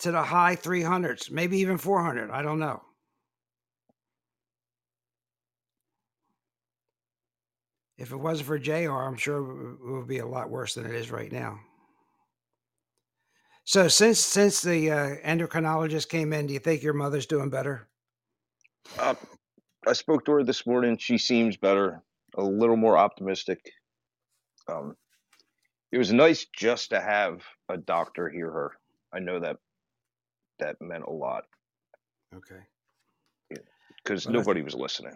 to 0.00 0.10
the 0.10 0.22
high 0.22 0.56
300s, 0.56 1.30
maybe 1.30 1.58
even 1.58 1.78
400. 1.78 2.30
I 2.30 2.42
don't 2.42 2.58
know. 2.58 2.82
If 7.98 8.12
it 8.12 8.16
wasn't 8.16 8.46
for 8.46 8.58
JR, 8.58 8.92
I'm 8.92 9.16
sure 9.16 9.38
it 9.38 9.90
would 9.90 10.08
be 10.08 10.18
a 10.18 10.26
lot 10.26 10.48
worse 10.48 10.74
than 10.74 10.86
it 10.86 10.94
is 10.94 11.10
right 11.10 11.30
now. 11.30 11.60
So 13.64 13.88
since 13.88 14.18
since 14.18 14.62
the 14.62 14.90
uh, 14.90 15.16
endocrinologist 15.24 16.08
came 16.08 16.32
in, 16.32 16.46
do 16.46 16.54
you 16.54 16.58
think 16.58 16.82
your 16.82 16.94
mother's 16.94 17.26
doing 17.26 17.50
better? 17.50 17.88
Uh, 18.98 19.14
I 19.86 19.92
spoke 19.92 20.24
to 20.24 20.32
her 20.32 20.42
this 20.42 20.66
morning. 20.66 20.96
She 20.96 21.18
seems 21.18 21.58
better, 21.58 22.02
a 22.36 22.42
little 22.42 22.76
more 22.76 22.96
optimistic. 22.96 23.60
Um, 24.66 24.96
it 25.92 25.98
was 25.98 26.12
nice 26.12 26.46
just 26.56 26.90
to 26.90 27.00
have 27.00 27.42
a 27.68 27.76
doctor 27.76 28.30
hear 28.30 28.50
her. 28.50 28.72
I 29.12 29.18
know 29.18 29.40
that 29.40 29.58
that 30.60 30.80
meant 30.80 31.04
a 31.04 31.12
lot 31.12 31.44
Okay. 32.34 32.60
because 34.04 34.26
Well, 34.26 34.34
nobody 34.34 34.62
was 34.62 34.74
listening. 34.74 35.14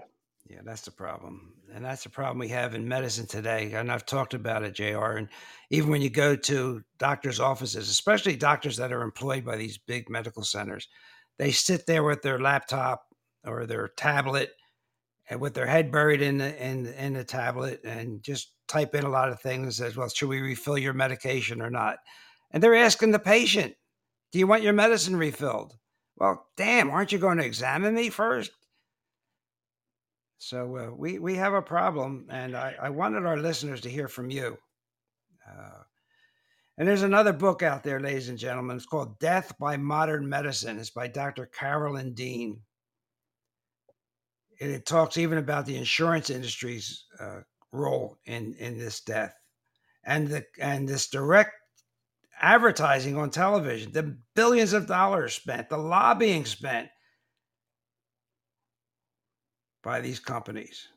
Yeah, 0.48 0.60
that's 0.62 0.82
the 0.82 0.90
problem. 0.90 1.54
And 1.72 1.84
that's 1.84 2.02
the 2.02 2.10
problem 2.10 2.38
we 2.38 2.48
have 2.48 2.74
in 2.74 2.86
medicine 2.86 3.26
today. 3.26 3.72
And 3.72 3.90
I've 3.90 4.04
talked 4.04 4.34
about 4.34 4.62
it, 4.62 4.74
JR. 4.74 5.16
And 5.16 5.28
even 5.70 5.90
when 5.90 6.02
you 6.02 6.10
go 6.10 6.36
to 6.36 6.82
doctors' 6.98 7.40
offices, 7.40 7.88
especially 7.88 8.36
doctors 8.36 8.76
that 8.76 8.92
are 8.92 9.02
employed 9.02 9.44
by 9.44 9.56
these 9.56 9.78
big 9.78 10.10
medical 10.10 10.42
centers, 10.44 10.88
they 11.38 11.50
sit 11.50 11.86
there 11.86 12.02
with 12.02 12.20
their 12.20 12.38
laptop 12.38 13.06
or 13.46 13.64
their 13.64 13.88
tablet 13.88 14.50
and 15.30 15.40
with 15.40 15.54
their 15.54 15.66
head 15.66 15.90
buried 15.90 16.20
in 16.20 16.38
the 16.38 16.62
in, 16.62 16.86
in 16.86 17.14
the 17.14 17.24
tablet 17.24 17.80
and 17.84 18.22
just 18.22 18.52
type 18.68 18.94
in 18.94 19.04
a 19.04 19.10
lot 19.10 19.30
of 19.30 19.40
things 19.40 19.80
as 19.80 19.96
well. 19.96 20.08
Should 20.08 20.28
we 20.28 20.40
refill 20.40 20.76
your 20.76 20.92
medication 20.92 21.62
or 21.62 21.70
not? 21.70 21.96
And 22.50 22.62
they're 22.62 22.74
asking 22.74 23.12
the 23.12 23.18
patient, 23.18 23.74
Do 24.34 24.40
you 24.40 24.48
want 24.48 24.64
your 24.64 24.72
medicine 24.72 25.14
refilled? 25.14 25.78
Well, 26.16 26.44
damn, 26.56 26.90
aren't 26.90 27.12
you 27.12 27.18
going 27.18 27.38
to 27.38 27.44
examine 27.44 27.94
me 27.94 28.10
first? 28.10 28.50
So 30.38 30.76
uh, 30.76 30.90
we 30.92 31.20
we 31.20 31.36
have 31.36 31.54
a 31.54 31.62
problem, 31.62 32.26
and 32.28 32.56
I, 32.56 32.74
I 32.82 32.90
wanted 32.90 33.26
our 33.26 33.36
listeners 33.36 33.82
to 33.82 33.88
hear 33.88 34.08
from 34.08 34.30
you. 34.30 34.58
Uh, 35.48 35.82
and 36.76 36.88
there's 36.88 37.04
another 37.04 37.32
book 37.32 37.62
out 37.62 37.84
there, 37.84 38.00
ladies 38.00 38.28
and 38.28 38.36
gentlemen. 38.36 38.76
It's 38.76 38.86
called 38.86 39.20
Death 39.20 39.56
by 39.60 39.76
Modern 39.76 40.28
Medicine. 40.28 40.80
It's 40.80 40.90
by 40.90 41.06
Dr. 41.06 41.46
Carolyn 41.46 42.12
Dean. 42.12 42.60
And 44.60 44.72
it 44.72 44.84
talks 44.84 45.16
even 45.16 45.38
about 45.38 45.64
the 45.64 45.76
insurance 45.76 46.28
industry's 46.28 47.04
uh, 47.20 47.42
role 47.70 48.18
in 48.26 48.54
in 48.54 48.78
this 48.78 49.00
death, 49.00 49.36
and 50.04 50.26
the 50.26 50.44
and 50.58 50.88
this 50.88 51.08
direct 51.08 51.52
advertising 52.44 53.16
on 53.16 53.30
television, 53.30 53.90
the 53.92 54.16
billions 54.36 54.74
of 54.74 54.86
dollars 54.86 55.32
spent, 55.32 55.70
the 55.70 55.78
lobbying 55.78 56.44
spent 56.44 56.88
by 59.82 60.00
these 60.00 60.18
companies. 60.18 60.88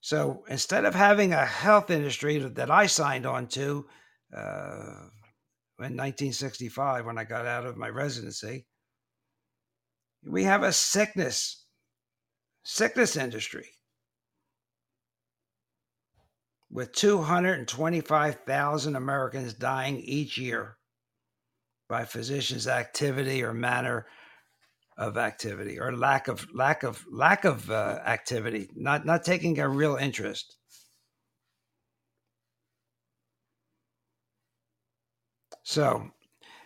So 0.00 0.44
instead 0.48 0.84
of 0.84 0.94
having 0.94 1.32
a 1.32 1.46
health 1.46 1.90
industry 1.90 2.38
that 2.38 2.70
I 2.70 2.86
signed 2.86 3.24
on 3.24 3.46
to 3.48 3.86
uh, 4.36 5.06
in 5.78 5.96
1965 5.96 7.06
when 7.06 7.18
I 7.18 7.24
got 7.24 7.46
out 7.46 7.64
of 7.64 7.76
my 7.76 7.88
residency, 7.88 8.66
we 10.24 10.42
have 10.44 10.64
a 10.64 10.72
sickness 10.72 11.64
sickness 12.64 13.16
industry 13.16 13.66
with 16.70 16.92
225,000 16.92 18.96
Americans 18.96 19.54
dying 19.54 19.98
each 20.00 20.38
year 20.38 20.76
by 21.88 22.04
physicians' 22.04 22.68
activity 22.68 23.42
or 23.42 23.54
manner 23.54 24.06
of 24.98 25.16
activity 25.16 25.78
or 25.78 25.96
lack 25.96 26.28
of 26.28 26.46
lack 26.52 26.82
of 26.82 27.04
lack 27.10 27.44
of 27.44 27.70
uh, 27.70 28.00
activity, 28.04 28.68
not 28.74 29.06
not 29.06 29.24
taking 29.24 29.58
a 29.58 29.68
real 29.68 29.96
interest. 29.96 30.56
So, 35.62 36.10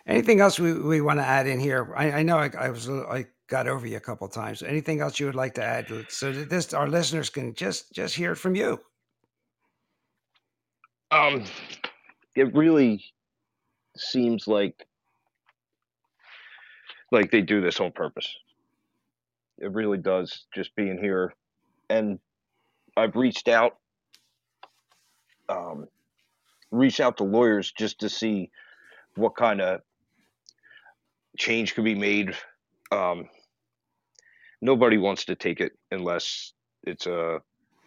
anything 0.07 0.39
else 0.41 0.59
we, 0.59 0.73
we 0.79 1.01
want 1.01 1.19
to 1.19 1.25
add 1.25 1.47
in 1.47 1.59
here? 1.59 1.93
I, 1.95 2.11
I 2.11 2.23
know 2.23 2.37
I, 2.39 2.49
I 2.57 2.69
was 2.69 2.89
I 2.89 3.27
got 3.47 3.67
over 3.67 3.85
you 3.87 3.97
a 3.97 4.01
couple 4.01 4.27
times. 4.29 4.63
Anything 4.63 5.01
else 5.01 5.19
you 5.19 5.25
would 5.27 5.35
like 5.35 5.53
to 5.55 5.63
add 5.63 5.87
so 6.09 6.31
that 6.31 6.49
this 6.49 6.73
our 6.73 6.87
listeners 6.87 7.29
can 7.29 7.53
just 7.53 7.91
just 7.93 8.15
hear 8.15 8.31
it 8.33 8.37
from 8.37 8.55
you? 8.55 8.79
Um, 11.13 11.43
it 12.35 12.55
really 12.55 13.03
seems 13.95 14.47
like 14.47 14.87
like 17.11 17.29
they 17.29 17.41
do 17.41 17.61
this 17.61 17.79
on 17.79 17.91
purpose. 17.91 18.35
It 19.59 19.71
really 19.71 19.99
does. 19.99 20.45
Just 20.55 20.75
being 20.75 20.97
here, 20.97 21.35
and 21.87 22.17
I've 22.97 23.15
reached 23.15 23.47
out, 23.47 23.77
um, 25.49 25.87
reached 26.71 26.99
out 26.99 27.17
to 27.17 27.23
lawyers 27.23 27.71
just 27.71 27.99
to 27.99 28.09
see 28.09 28.49
what 29.15 29.35
kind 29.35 29.61
of 29.61 29.81
change 31.37 31.75
could 31.75 31.85
be 31.85 31.93
made. 31.93 32.35
Um, 32.91 33.29
nobody 34.61 34.97
wants 34.97 35.25
to 35.25 35.35
take 35.35 35.61
it 35.61 35.73
unless 35.91 36.53
it's 36.81 37.05
a 37.05 37.39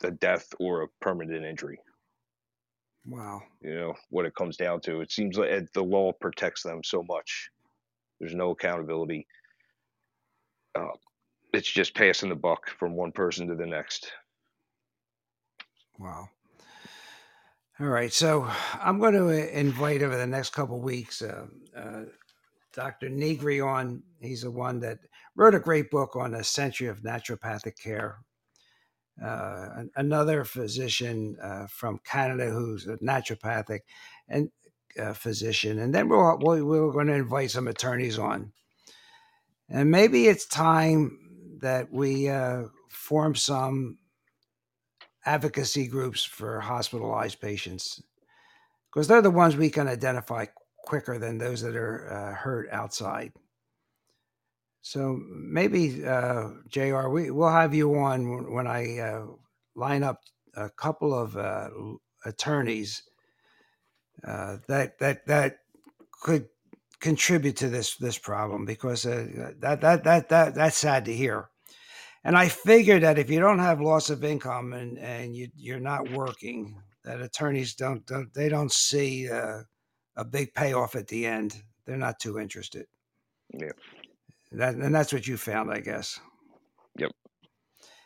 a 0.05 0.13
death 0.13 0.55
or 0.61 0.83
a 0.83 0.89
permanent 1.01 1.45
injury. 1.45 1.81
Wow. 3.09 3.43
you 3.61 3.75
know 3.75 3.95
what 4.11 4.27
it 4.27 4.35
comes 4.35 4.57
down 4.57 4.81
to 4.83 5.01
it 5.01 5.13
seems 5.13 5.39
like 5.39 5.73
the 5.73 5.83
law 5.83 6.13
protects 6.13 6.63
them 6.63 6.83
so 6.83 7.05
much 7.09 7.51
there's 8.19 8.35
no 8.35 8.51
accountability 8.51 9.27
uh, 10.79 10.89
it's 11.53 11.71
just 11.71 11.95
passing 11.95 12.29
the 12.29 12.35
buck 12.35 12.69
from 12.79 12.95
one 12.95 13.13
person 13.13 13.47
to 13.47 13.55
the 13.55 13.67
next 13.67 14.11
Wow. 15.99 16.29
All 17.81 17.87
right. 17.87 18.13
So 18.13 18.49
I'm 18.81 18.99
going 18.99 19.15
to 19.15 19.59
invite 19.59 20.03
over 20.03 20.17
the 20.17 20.27
next 20.27 20.51
couple 20.53 20.77
of 20.77 20.83
weeks 20.83 21.23
uh, 21.23 21.47
uh, 21.77 22.05
Dr. 22.73 23.09
Negri 23.09 23.61
on. 23.61 24.03
He's 24.21 24.43
the 24.43 24.51
one 24.51 24.81
that 24.81 24.99
wrote 25.35 25.55
a 25.55 25.61
great 25.61 25.91
book 25.91 26.17
on 26.17 26.35
a 26.35 26.45
century 26.45 26.89
of 26.89 27.03
naturopathic 27.03 27.79
care. 27.79 28.19
Uh, 29.23 29.85
another 29.97 30.45
physician 30.45 31.37
uh, 31.43 31.67
from 31.69 31.99
Canada 32.05 32.51
who's 32.51 32.87
a 32.87 32.97
naturopathic 32.99 33.81
and 34.29 34.51
uh, 35.01 35.15
physician, 35.15 35.79
and 35.79 35.95
then 35.95 36.09
we'll, 36.09 36.39
we'll 36.39 36.65
we're 36.65 36.93
going 36.93 37.07
to 37.07 37.15
invite 37.15 37.51
some 37.51 37.69
attorneys 37.69 38.19
on. 38.19 38.53
And 39.69 39.91
maybe 39.91 40.27
it's 40.27 40.47
time 40.47 41.59
that 41.61 41.91
we 41.91 42.29
uh, 42.29 42.65
form 42.89 43.35
some 43.35 43.99
advocacy 45.25 45.89
groups 45.89 46.25
for 46.25 46.61
hospitalized 46.61 47.41
patients 47.41 48.03
because 48.91 49.09
they're 49.09 49.23
the 49.23 49.31
ones 49.31 49.57
we 49.57 49.71
can 49.71 49.89
identify 49.89 50.47
quicker 50.85 51.19
than 51.19 51.39
those 51.39 51.63
that 51.63 51.75
are 51.75 52.13
uh, 52.13 52.35
hurt 52.35 52.69
outside. 52.71 53.33
So 54.87 55.21
maybe, 55.29 56.07
uh, 56.07 56.51
Jr. 56.69 57.09
We 57.09 57.33
we'll 57.33 57.49
have 57.49 57.75
you 57.75 57.93
on 57.97 58.53
when 58.53 58.69
I 58.69 58.99
uh, 59.01 59.27
line 59.75 60.05
up 60.05 60.21
a 60.55 60.71
couple 60.71 61.13
of 61.13 61.37
uh, 61.37 61.71
attorneys 62.25 63.03
uh, 64.23 64.59
that 64.69 64.97
that 65.01 65.27
that 65.27 65.59
could 66.23 66.47
contribute 67.01 67.57
to 67.57 67.69
this 67.69 67.97
this 67.97 68.17
problem 68.17 68.65
because 68.65 69.05
uh, 69.07 69.27
that 69.59 69.81
that 69.81 70.05
that 70.05 70.29
that 70.29 70.55
that's 70.55 70.77
sad 70.77 71.05
to 71.07 71.13
hear. 71.13 71.51
And 72.23 72.37
I 72.37 72.47
figure 72.47 73.01
that 73.01 73.19
if 73.19 73.29
you 73.29 73.41
don't 73.41 73.59
have 73.59 73.81
loss 73.81 74.09
of 74.09 74.23
income 74.23 74.73
and 74.73 74.99
and 75.01 75.35
you 75.35 75.49
you're 75.57 75.81
not 75.81 76.13
working, 76.13 76.81
that 77.05 77.21
attorneys 77.21 77.75
don't, 77.75 78.07
don't 78.07 78.33
they 78.33 78.49
don't 78.49 78.71
see 78.71 79.29
uh, 79.29 79.63
a 80.15 80.25
big 80.25 80.55
payoff 80.55 80.95
at 80.95 81.09
the 81.09 81.27
end. 81.27 81.61
They're 81.87 81.97
not 81.97 82.21
too 82.21 82.39
interested. 82.39 82.87
Yeah. 83.53 83.73
That, 84.53 84.75
and 84.75 84.95
that's 84.95 85.13
what 85.13 85.27
you 85.27 85.37
found, 85.37 85.71
I 85.71 85.81
guess. 85.81 86.19
Yep. 86.99 87.11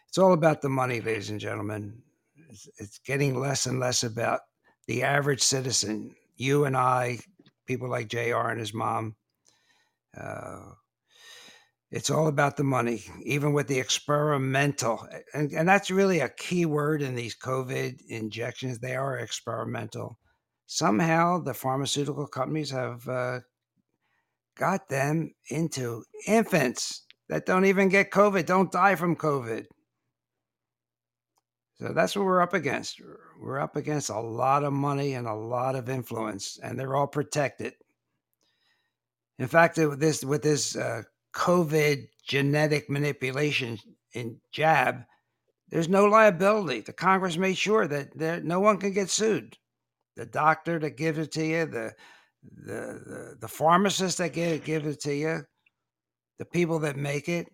It's 0.09 0.19
all 0.19 0.33
about 0.33 0.63
the 0.63 0.69
money, 0.69 1.01
ladies 1.01 1.31
and 1.31 1.41
gentlemen. 1.41 2.03
It's, 2.49 2.69
it's 2.79 2.99
getting 2.99 3.39
less 3.39 3.67
and 3.67 3.79
less 3.79 4.03
about 4.03 4.41
the 4.87 5.03
average 5.03 5.43
citizen. 5.43 6.15
You 6.37 6.65
and 6.65 6.77
I, 6.77 7.19
people 7.67 7.89
like 7.89 8.09
JR 8.09 8.49
and 8.49 8.59
his 8.59 8.75
mom. 8.75 9.15
Uh, 10.17 10.73
it's 11.91 12.11
all 12.11 12.29
about 12.29 12.57
the 12.57 12.65
money, 12.65 13.05
even 13.25 13.53
with 13.53 13.67
the 13.67 13.79
experimental. 13.79 15.07
And, 15.35 15.53
and 15.53 15.69
that's 15.69 15.91
really 15.91 16.21
a 16.21 16.29
key 16.29 16.65
word 16.65 17.03
in 17.03 17.15
these 17.17 17.37
COVID 17.37 18.01
injections. 18.09 18.79
They 18.79 18.95
are 18.95 19.19
experimental. 19.19 20.19
Somehow 20.67 21.41
the 21.41 21.55
pharmaceutical 21.55 22.29
companies 22.29 22.71
have 22.71 23.07
uh, 23.09 23.41
got 24.61 24.91
them 24.91 25.33
into 25.49 26.05
infants 26.27 27.07
that 27.31 27.47
don't 27.47 27.65
even 27.65 27.89
get 27.89 28.11
COVID, 28.11 28.45
don't 28.45 28.71
die 28.71 28.95
from 28.95 29.17
COVID. 29.17 29.65
So 31.81 31.95
that's 31.95 32.15
what 32.15 32.27
we're 32.27 32.43
up 32.43 32.53
against. 32.53 33.01
We're 33.41 33.59
up 33.59 33.75
against 33.75 34.11
a 34.11 34.21
lot 34.21 34.65
of 34.65 34.75
money 34.75 35.15
and 35.15 35.27
a 35.27 35.35
lot 35.35 35.77
of 35.77 35.89
influence, 35.89 36.59
and 36.63 36.79
they're 36.79 36.95
all 36.95 37.07
protected. 37.07 37.73
In 39.39 39.49
fact, 39.49 39.79
with 39.79 39.99
this 39.99 40.23
with 40.23 40.43
this 40.43 40.77
uh, 40.77 41.03
COVID 41.35 42.07
genetic 42.29 42.91
manipulation 42.91 43.79
in 44.13 44.39
jab, 44.53 45.05
there's 45.71 45.89
no 45.89 46.05
liability. 46.05 46.83
The 46.83 46.93
Congress 46.93 47.39
made 47.39 47.57
sure 47.57 47.89
that 47.89 48.11
there, 48.15 48.43
no 48.43 48.61
one 48.61 48.77
can 48.77 48.93
get 48.93 49.09
sued. 49.09 49.57
The 50.17 50.27
doctor 50.27 50.79
that 50.81 50.99
gives 50.99 51.19
it 51.19 51.33
to 51.33 51.47
you, 51.47 51.65
the 51.65 51.95
the 52.43 53.01
the, 53.07 53.37
the 53.41 53.49
pharmacist 53.49 54.19
that 54.19 54.33
give, 54.33 54.65
give 54.65 54.87
it 54.87 55.01
to 55.01 55.15
you, 55.15 55.41
the 56.39 56.45
people 56.45 56.79
that 56.81 56.97
make 56.97 57.29
it, 57.29 57.47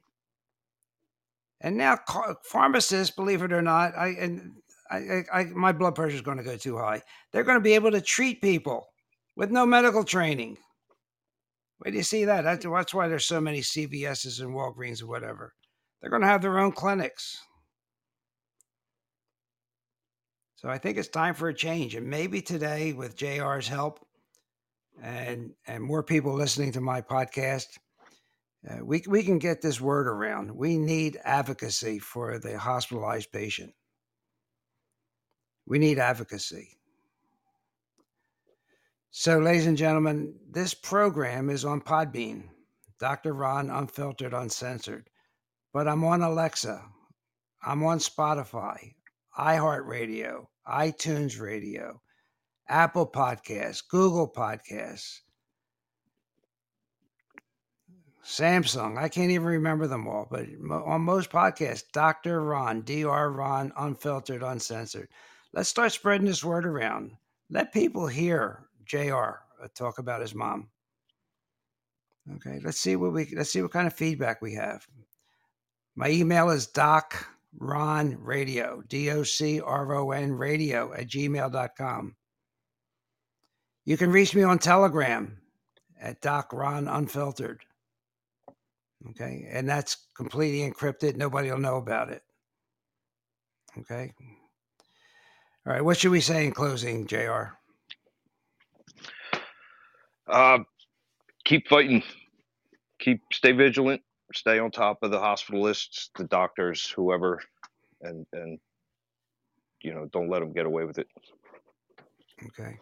and 1.60 1.76
now 1.76 1.98
pharmacists, 2.44 3.14
believe 3.14 3.42
it 3.42 3.52
or 3.52 3.62
not, 3.62 3.96
I 3.96 4.08
and 4.08 4.52
I, 4.90 5.24
I, 5.32 5.44
my 5.44 5.72
blood 5.72 5.94
pressure 5.94 6.14
is 6.14 6.20
going 6.22 6.38
to 6.38 6.44
go 6.44 6.56
too 6.56 6.78
high. 6.78 7.02
They're 7.32 7.44
going 7.44 7.58
to 7.58 7.64
be 7.64 7.74
able 7.74 7.90
to 7.90 8.00
treat 8.00 8.40
people 8.40 8.86
with 9.36 9.50
no 9.50 9.66
medical 9.66 10.04
training. 10.04 10.58
Where 11.78 11.90
do 11.90 11.96
you 11.96 12.04
see 12.04 12.24
that? 12.24 12.42
That's, 12.42 12.64
that's 12.64 12.94
why 12.94 13.08
there's 13.08 13.26
so 13.26 13.40
many 13.40 13.60
CVSs 13.60 14.40
and 14.40 14.54
Walgreens 14.54 15.02
or 15.02 15.06
whatever. 15.06 15.52
They're 16.00 16.10
going 16.10 16.22
to 16.22 16.28
have 16.28 16.42
their 16.42 16.58
own 16.58 16.72
clinics. 16.72 17.38
So 20.54 20.68
I 20.68 20.78
think 20.78 20.96
it's 20.96 21.08
time 21.08 21.34
for 21.34 21.48
a 21.48 21.54
change. 21.54 21.94
And 21.94 22.06
maybe 22.06 22.40
today, 22.40 22.92
with 22.92 23.16
JR's 23.16 23.68
help 23.68 24.06
and 25.02 25.52
and 25.66 25.82
more 25.82 26.02
people 26.02 26.34
listening 26.34 26.72
to 26.72 26.80
my 26.80 27.00
podcast, 27.00 27.66
uh, 28.68 28.84
we, 28.84 29.02
we 29.06 29.22
can 29.22 29.38
get 29.38 29.62
this 29.62 29.80
word 29.80 30.08
around. 30.08 30.50
We 30.50 30.78
need 30.78 31.20
advocacy 31.24 31.98
for 31.98 32.38
the 32.38 32.58
hospitalized 32.58 33.30
patient. 33.30 33.72
We 35.66 35.78
need 35.78 35.98
advocacy. 35.98 36.76
So, 39.10 39.38
ladies 39.38 39.66
and 39.66 39.76
gentlemen, 39.76 40.34
this 40.50 40.74
program 40.74 41.48
is 41.48 41.64
on 41.64 41.80
Podbean, 41.80 42.48
Dr. 43.00 43.32
Ron 43.32 43.70
Unfiltered, 43.70 44.34
Uncensored. 44.34 45.08
But 45.72 45.88
I'm 45.88 46.04
on 46.04 46.22
Alexa, 46.22 46.82
I'm 47.64 47.82
on 47.84 47.98
Spotify, 47.98 48.94
iHeartRadio, 49.38 50.46
iTunes 50.68 51.40
Radio, 51.40 52.00
Apple 52.68 53.06
Podcasts, 53.06 53.82
Google 53.88 54.28
Podcasts, 54.28 55.20
Samsung. 58.24 58.98
I 58.98 59.08
can't 59.08 59.30
even 59.30 59.46
remember 59.46 59.86
them 59.86 60.08
all, 60.08 60.26
but 60.28 60.46
on 60.70 61.02
most 61.02 61.30
podcasts, 61.30 61.84
Dr. 61.92 62.42
Ron, 62.42 62.82
Dr. 62.82 63.30
Ron, 63.30 63.72
unfiltered, 63.76 64.42
uncensored. 64.42 65.08
Let's 65.52 65.68
start 65.68 65.92
spreading 65.92 66.26
this 66.26 66.44
word 66.44 66.66
around. 66.66 67.12
Let 67.50 67.72
people 67.72 68.08
hear 68.08 68.66
JR 68.84 69.14
uh, 69.62 69.68
talk 69.74 69.98
about 69.98 70.20
his 70.20 70.34
mom. 70.34 70.68
Okay, 72.34 72.58
let's 72.64 72.80
see 72.80 72.96
what 72.96 73.12
we 73.12 73.32
let's 73.36 73.52
see 73.52 73.62
what 73.62 73.70
kind 73.70 73.86
of 73.86 73.94
feedback 73.94 74.42
we 74.42 74.54
have. 74.54 74.84
My 75.94 76.10
email 76.10 76.50
is 76.50 76.66
doc 76.66 77.28
ron 77.58 78.18
radio 78.20 78.82
d-o-c-r-o-n 78.88 80.32
radio 80.32 80.92
at 80.92 81.06
gmail.com 81.06 82.16
you 83.86 83.96
can 83.96 84.10
reach 84.10 84.34
me 84.34 84.42
on 84.42 84.58
telegram 84.58 85.38
at 85.98 86.20
doc 86.20 86.52
ron 86.52 86.86
unfiltered 86.86 87.64
Okay. 89.10 89.46
And 89.50 89.68
that's 89.68 89.96
completely 90.16 90.68
encrypted. 90.68 91.16
Nobody 91.16 91.50
will 91.50 91.58
know 91.58 91.76
about 91.76 92.10
it. 92.10 92.22
Okay. 93.78 94.12
All 95.66 95.72
right. 95.72 95.84
What 95.84 95.98
should 95.98 96.10
we 96.10 96.20
say 96.20 96.46
in 96.46 96.52
closing, 96.52 97.06
JR? 97.06 97.56
Uh, 100.28 100.58
keep 101.44 101.68
fighting. 101.68 102.02
Keep 102.98 103.20
stay 103.32 103.52
vigilant. 103.52 104.02
Stay 104.34 104.58
on 104.58 104.70
top 104.70 104.98
of 105.02 105.10
the 105.10 105.18
hospitalists, 105.18 106.08
the 106.16 106.24
doctors, 106.24 106.90
whoever, 106.90 107.40
and 108.02 108.26
and 108.32 108.58
you 109.82 109.94
know 109.94 110.08
don't 110.12 110.28
let 110.28 110.40
them 110.40 110.52
get 110.52 110.66
away 110.66 110.84
with 110.84 110.98
it. 110.98 111.06
Okay. 112.46 112.76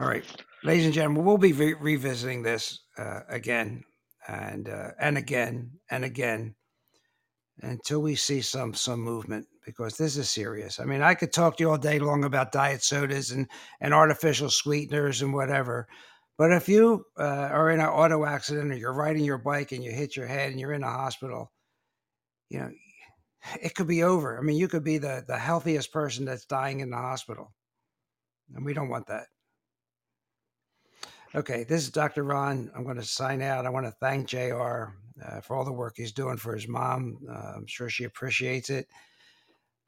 All 0.00 0.08
right, 0.08 0.24
ladies 0.64 0.86
and 0.86 0.94
gentlemen, 0.94 1.26
we'll 1.26 1.36
be 1.36 1.52
re- 1.52 1.74
revisiting 1.74 2.42
this 2.42 2.80
uh, 2.96 3.20
again 3.28 3.84
and 4.26 4.66
uh, 4.66 4.92
and 4.98 5.18
again 5.18 5.72
and 5.90 6.06
again 6.06 6.54
until 7.60 8.00
we 8.00 8.14
see 8.14 8.40
some 8.40 8.72
some 8.72 9.00
movement 9.00 9.46
because 9.66 9.98
this 9.98 10.16
is 10.16 10.30
serious. 10.30 10.80
I 10.80 10.84
mean, 10.84 11.02
I 11.02 11.12
could 11.12 11.34
talk 11.34 11.58
to 11.58 11.64
you 11.64 11.70
all 11.70 11.76
day 11.76 11.98
long 11.98 12.24
about 12.24 12.50
diet 12.50 12.82
sodas 12.82 13.30
and 13.30 13.46
and 13.82 13.92
artificial 13.92 14.48
sweeteners 14.48 15.20
and 15.20 15.34
whatever, 15.34 15.86
but 16.38 16.50
if 16.50 16.66
you 16.66 17.04
uh, 17.18 17.50
are 17.52 17.70
in 17.70 17.80
an 17.80 17.86
auto 17.86 18.24
accident 18.24 18.72
or 18.72 18.76
you're 18.76 18.94
riding 18.94 19.22
your 19.22 19.36
bike 19.36 19.72
and 19.72 19.84
you 19.84 19.92
hit 19.92 20.16
your 20.16 20.26
head 20.26 20.50
and 20.50 20.58
you're 20.58 20.72
in 20.72 20.82
a 20.82 20.90
hospital, 20.90 21.52
you 22.48 22.58
know, 22.58 22.70
it 23.60 23.74
could 23.74 23.86
be 23.86 24.02
over. 24.02 24.38
I 24.38 24.40
mean, 24.40 24.56
you 24.56 24.66
could 24.66 24.84
be 24.84 24.96
the 24.96 25.24
the 25.28 25.36
healthiest 25.36 25.92
person 25.92 26.24
that's 26.24 26.46
dying 26.46 26.80
in 26.80 26.88
the 26.88 26.96
hospital, 26.96 27.52
and 28.54 28.64
we 28.64 28.72
don't 28.72 28.88
want 28.88 29.06
that. 29.08 29.26
Okay, 31.32 31.62
this 31.62 31.84
is 31.84 31.90
Dr. 31.90 32.24
Ron. 32.24 32.72
I'm 32.74 32.82
going 32.82 32.96
to 32.96 33.04
sign 33.04 33.40
out. 33.40 33.64
I 33.64 33.70
want 33.70 33.86
to 33.86 33.92
thank 34.00 34.26
JR 34.26 34.86
uh, 35.24 35.40
for 35.40 35.54
all 35.54 35.64
the 35.64 35.72
work 35.72 35.94
he's 35.96 36.10
doing 36.10 36.36
for 36.36 36.56
his 36.56 36.66
mom. 36.66 37.18
Uh, 37.30 37.52
I'm 37.54 37.66
sure 37.68 37.88
she 37.88 38.02
appreciates 38.02 38.68
it. 38.68 38.88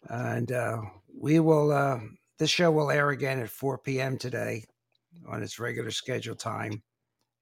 And 0.09 0.53
uh, 0.53 0.83
we 1.13 1.41
will, 1.41 1.73
uh, 1.73 1.99
this 2.39 2.51
show 2.51 2.71
will 2.71 2.93
air 2.93 3.11
again 3.11 3.41
at 3.41 3.51
4 3.51 3.79
p.m. 3.79 4.19
today 4.19 4.63
on 5.29 5.43
its 5.43 5.59
regular 5.59 5.91
scheduled 5.91 6.39
time. 6.39 6.81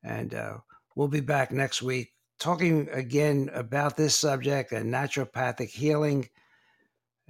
And 0.02 0.32
uh, 0.32 0.56
we'll 0.96 1.08
be 1.08 1.20
back 1.20 1.52
next 1.52 1.82
week 1.82 2.14
talking 2.38 2.88
again 2.92 3.50
about 3.52 3.98
this 3.98 4.16
subject 4.16 4.72
and 4.72 4.90
naturopathic 4.90 5.68
healing. 5.68 6.26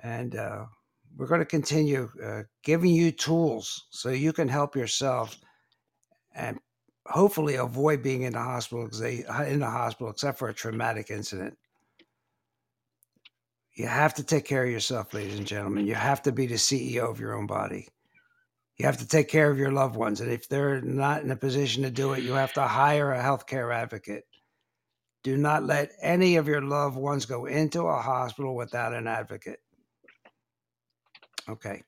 And 0.04 0.36
uh, 0.36 0.66
we're 1.16 1.26
going 1.26 1.40
to 1.40 1.44
continue 1.46 2.08
giving 2.62 2.92
you 2.92 3.10
tools 3.10 3.88
so 3.90 4.10
you 4.10 4.32
can 4.32 4.46
help 4.46 4.76
yourself 4.76 5.36
and 6.34 6.58
hopefully 7.06 7.56
avoid 7.56 8.02
being 8.02 8.22
in 8.22 8.32
the 8.32 8.38
hospital 8.38 8.88
they, 8.92 9.24
in 9.46 9.60
the 9.60 9.70
hospital 9.70 10.10
except 10.10 10.38
for 10.38 10.48
a 10.48 10.54
traumatic 10.54 11.10
incident. 11.10 11.56
You 13.74 13.86
have 13.86 14.14
to 14.14 14.22
take 14.22 14.44
care 14.44 14.64
of 14.64 14.70
yourself, 14.70 15.14
ladies 15.14 15.38
and 15.38 15.46
gentlemen. 15.46 15.86
You 15.86 15.94
have 15.94 16.22
to 16.22 16.32
be 16.32 16.46
the 16.46 16.54
CEO 16.54 17.10
of 17.10 17.20
your 17.20 17.34
own 17.36 17.46
body. 17.46 17.88
You 18.76 18.86
have 18.86 18.98
to 18.98 19.06
take 19.06 19.28
care 19.28 19.50
of 19.50 19.58
your 19.58 19.72
loved 19.72 19.96
ones. 19.96 20.20
And 20.20 20.30
if 20.30 20.48
they're 20.48 20.80
not 20.80 21.22
in 21.22 21.30
a 21.30 21.36
position 21.36 21.82
to 21.82 21.90
do 21.90 22.12
it, 22.12 22.22
you 22.22 22.32
have 22.32 22.52
to 22.54 22.62
hire 22.62 23.12
a 23.12 23.22
healthcare 23.22 23.74
advocate. 23.74 24.24
Do 25.22 25.36
not 25.36 25.64
let 25.64 25.92
any 26.00 26.36
of 26.36 26.48
your 26.48 26.62
loved 26.62 26.96
ones 26.96 27.26
go 27.26 27.46
into 27.46 27.82
a 27.82 28.00
hospital 28.00 28.54
without 28.54 28.94
an 28.94 29.06
advocate. 29.06 29.60
Okay. 31.48 31.82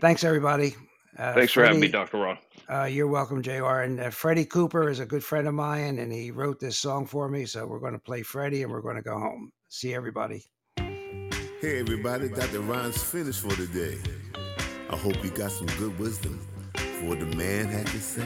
Thanks, 0.00 0.24
everybody. 0.24 0.74
Uh, 1.16 1.32
Thanks 1.32 1.52
for 1.52 1.64
having 1.64 1.80
me, 1.80 1.88
Dr. 1.88 2.18
Ron. 2.18 2.38
Uh, 2.68 2.84
you're 2.84 3.06
welcome, 3.06 3.42
JR. 3.42 3.80
And 3.82 4.00
uh, 4.00 4.10
Freddie 4.10 4.44
Cooper 4.44 4.88
is 4.88 4.98
a 4.98 5.06
good 5.06 5.22
friend 5.22 5.46
of 5.46 5.54
mine, 5.54 5.98
and 5.98 6.12
he 6.12 6.30
wrote 6.30 6.58
this 6.58 6.76
song 6.76 7.06
for 7.06 7.28
me. 7.28 7.46
So 7.46 7.66
we're 7.66 7.78
going 7.78 7.92
to 7.92 7.98
play 7.98 8.22
Freddie 8.22 8.62
and 8.62 8.72
we're 8.72 8.80
going 8.80 8.96
to 8.96 9.02
go 9.02 9.18
home. 9.18 9.52
See 9.68 9.94
everybody. 9.94 10.44
Hey 10.76 11.80
everybody, 11.80 12.28
Dr. 12.28 12.60
Ron's 12.60 13.02
finished 13.02 13.40
for 13.40 13.56
today. 13.56 13.96
I 14.90 14.96
hope 14.96 15.24
you 15.24 15.30
got 15.30 15.50
some 15.50 15.66
good 15.78 15.98
wisdom 15.98 16.38
for 16.74 17.08
what 17.08 17.20
the 17.20 17.26
man 17.36 17.68
had 17.68 17.86
to 17.86 18.00
say. 18.00 18.20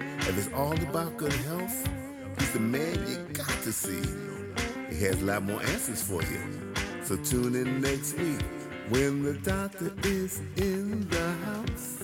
If 0.00 0.36
it's 0.36 0.52
all 0.54 0.72
about 0.82 1.16
good 1.16 1.32
health, 1.32 1.88
he's 2.36 2.52
the 2.52 2.58
man 2.58 2.94
you 3.08 3.16
got 3.32 3.62
to 3.62 3.72
see. 3.72 4.02
He 4.90 5.04
has 5.04 5.22
a 5.22 5.24
lot 5.24 5.44
more 5.44 5.62
answers 5.62 6.02
for 6.02 6.20
you. 6.22 6.72
So 7.04 7.16
tune 7.16 7.54
in 7.54 7.80
next 7.80 8.18
week 8.18 8.42
when 8.88 9.22
the 9.22 9.34
doctor 9.34 9.94
is 10.02 10.40
in 10.56 11.08
the 11.08 11.30
house. 11.44 11.99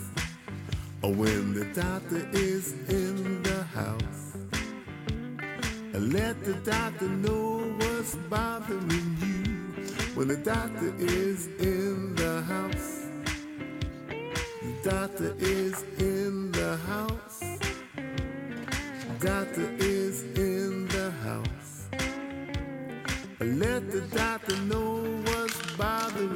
When 1.02 1.54
the 1.54 1.64
doctor 1.74 2.28
is 2.32 2.72
in 2.88 3.42
the 3.42 3.62
house. 3.64 4.36
Let 5.92 6.44
the 6.44 6.54
doctor 6.54 7.08
know 7.08 7.58
what's 7.78 8.16
bothering 8.28 9.16
you 9.20 9.84
when 10.14 10.28
the 10.28 10.36
doctor 10.36 10.94
is 10.98 11.46
in 11.58 12.14
the 12.16 12.42
house. 12.42 13.06
The 14.62 14.90
doctor 14.90 15.34
is 15.38 15.84
in 15.98 16.52
the 16.52 16.76
house. 16.78 17.40
The 19.18 19.26
Doctor 19.26 19.70
is 19.78 20.22
in 20.36 20.88
the 20.88 21.10
house. 21.24 21.88
Let 23.40 23.90
the 23.90 24.02
doctor 24.14 24.56
know 24.62 25.02
what's 25.24 25.76
bothering 25.76 26.35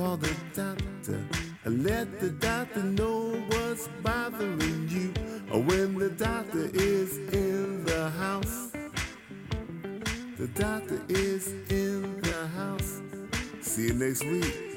call 0.00 0.16
the 0.16 0.34
doctor. 0.54 1.22
And 1.64 1.84
let 1.84 2.20
the 2.20 2.30
doctor 2.30 2.82
know 2.82 3.32
what's 3.48 3.86
bothering 4.02 4.88
you 4.88 5.12
oh, 5.52 5.60
when 5.60 5.98
the 5.98 6.08
doctor 6.08 6.70
is 6.72 7.18
in 7.34 7.84
the 7.84 8.08
house. 8.10 8.70
The 10.38 10.48
doctor 10.54 11.02
is 11.10 11.48
in 11.68 12.18
the 12.22 12.46
house. 12.56 13.02
See 13.60 13.88
you 13.88 13.94
next 13.94 14.24
week. 14.24 14.69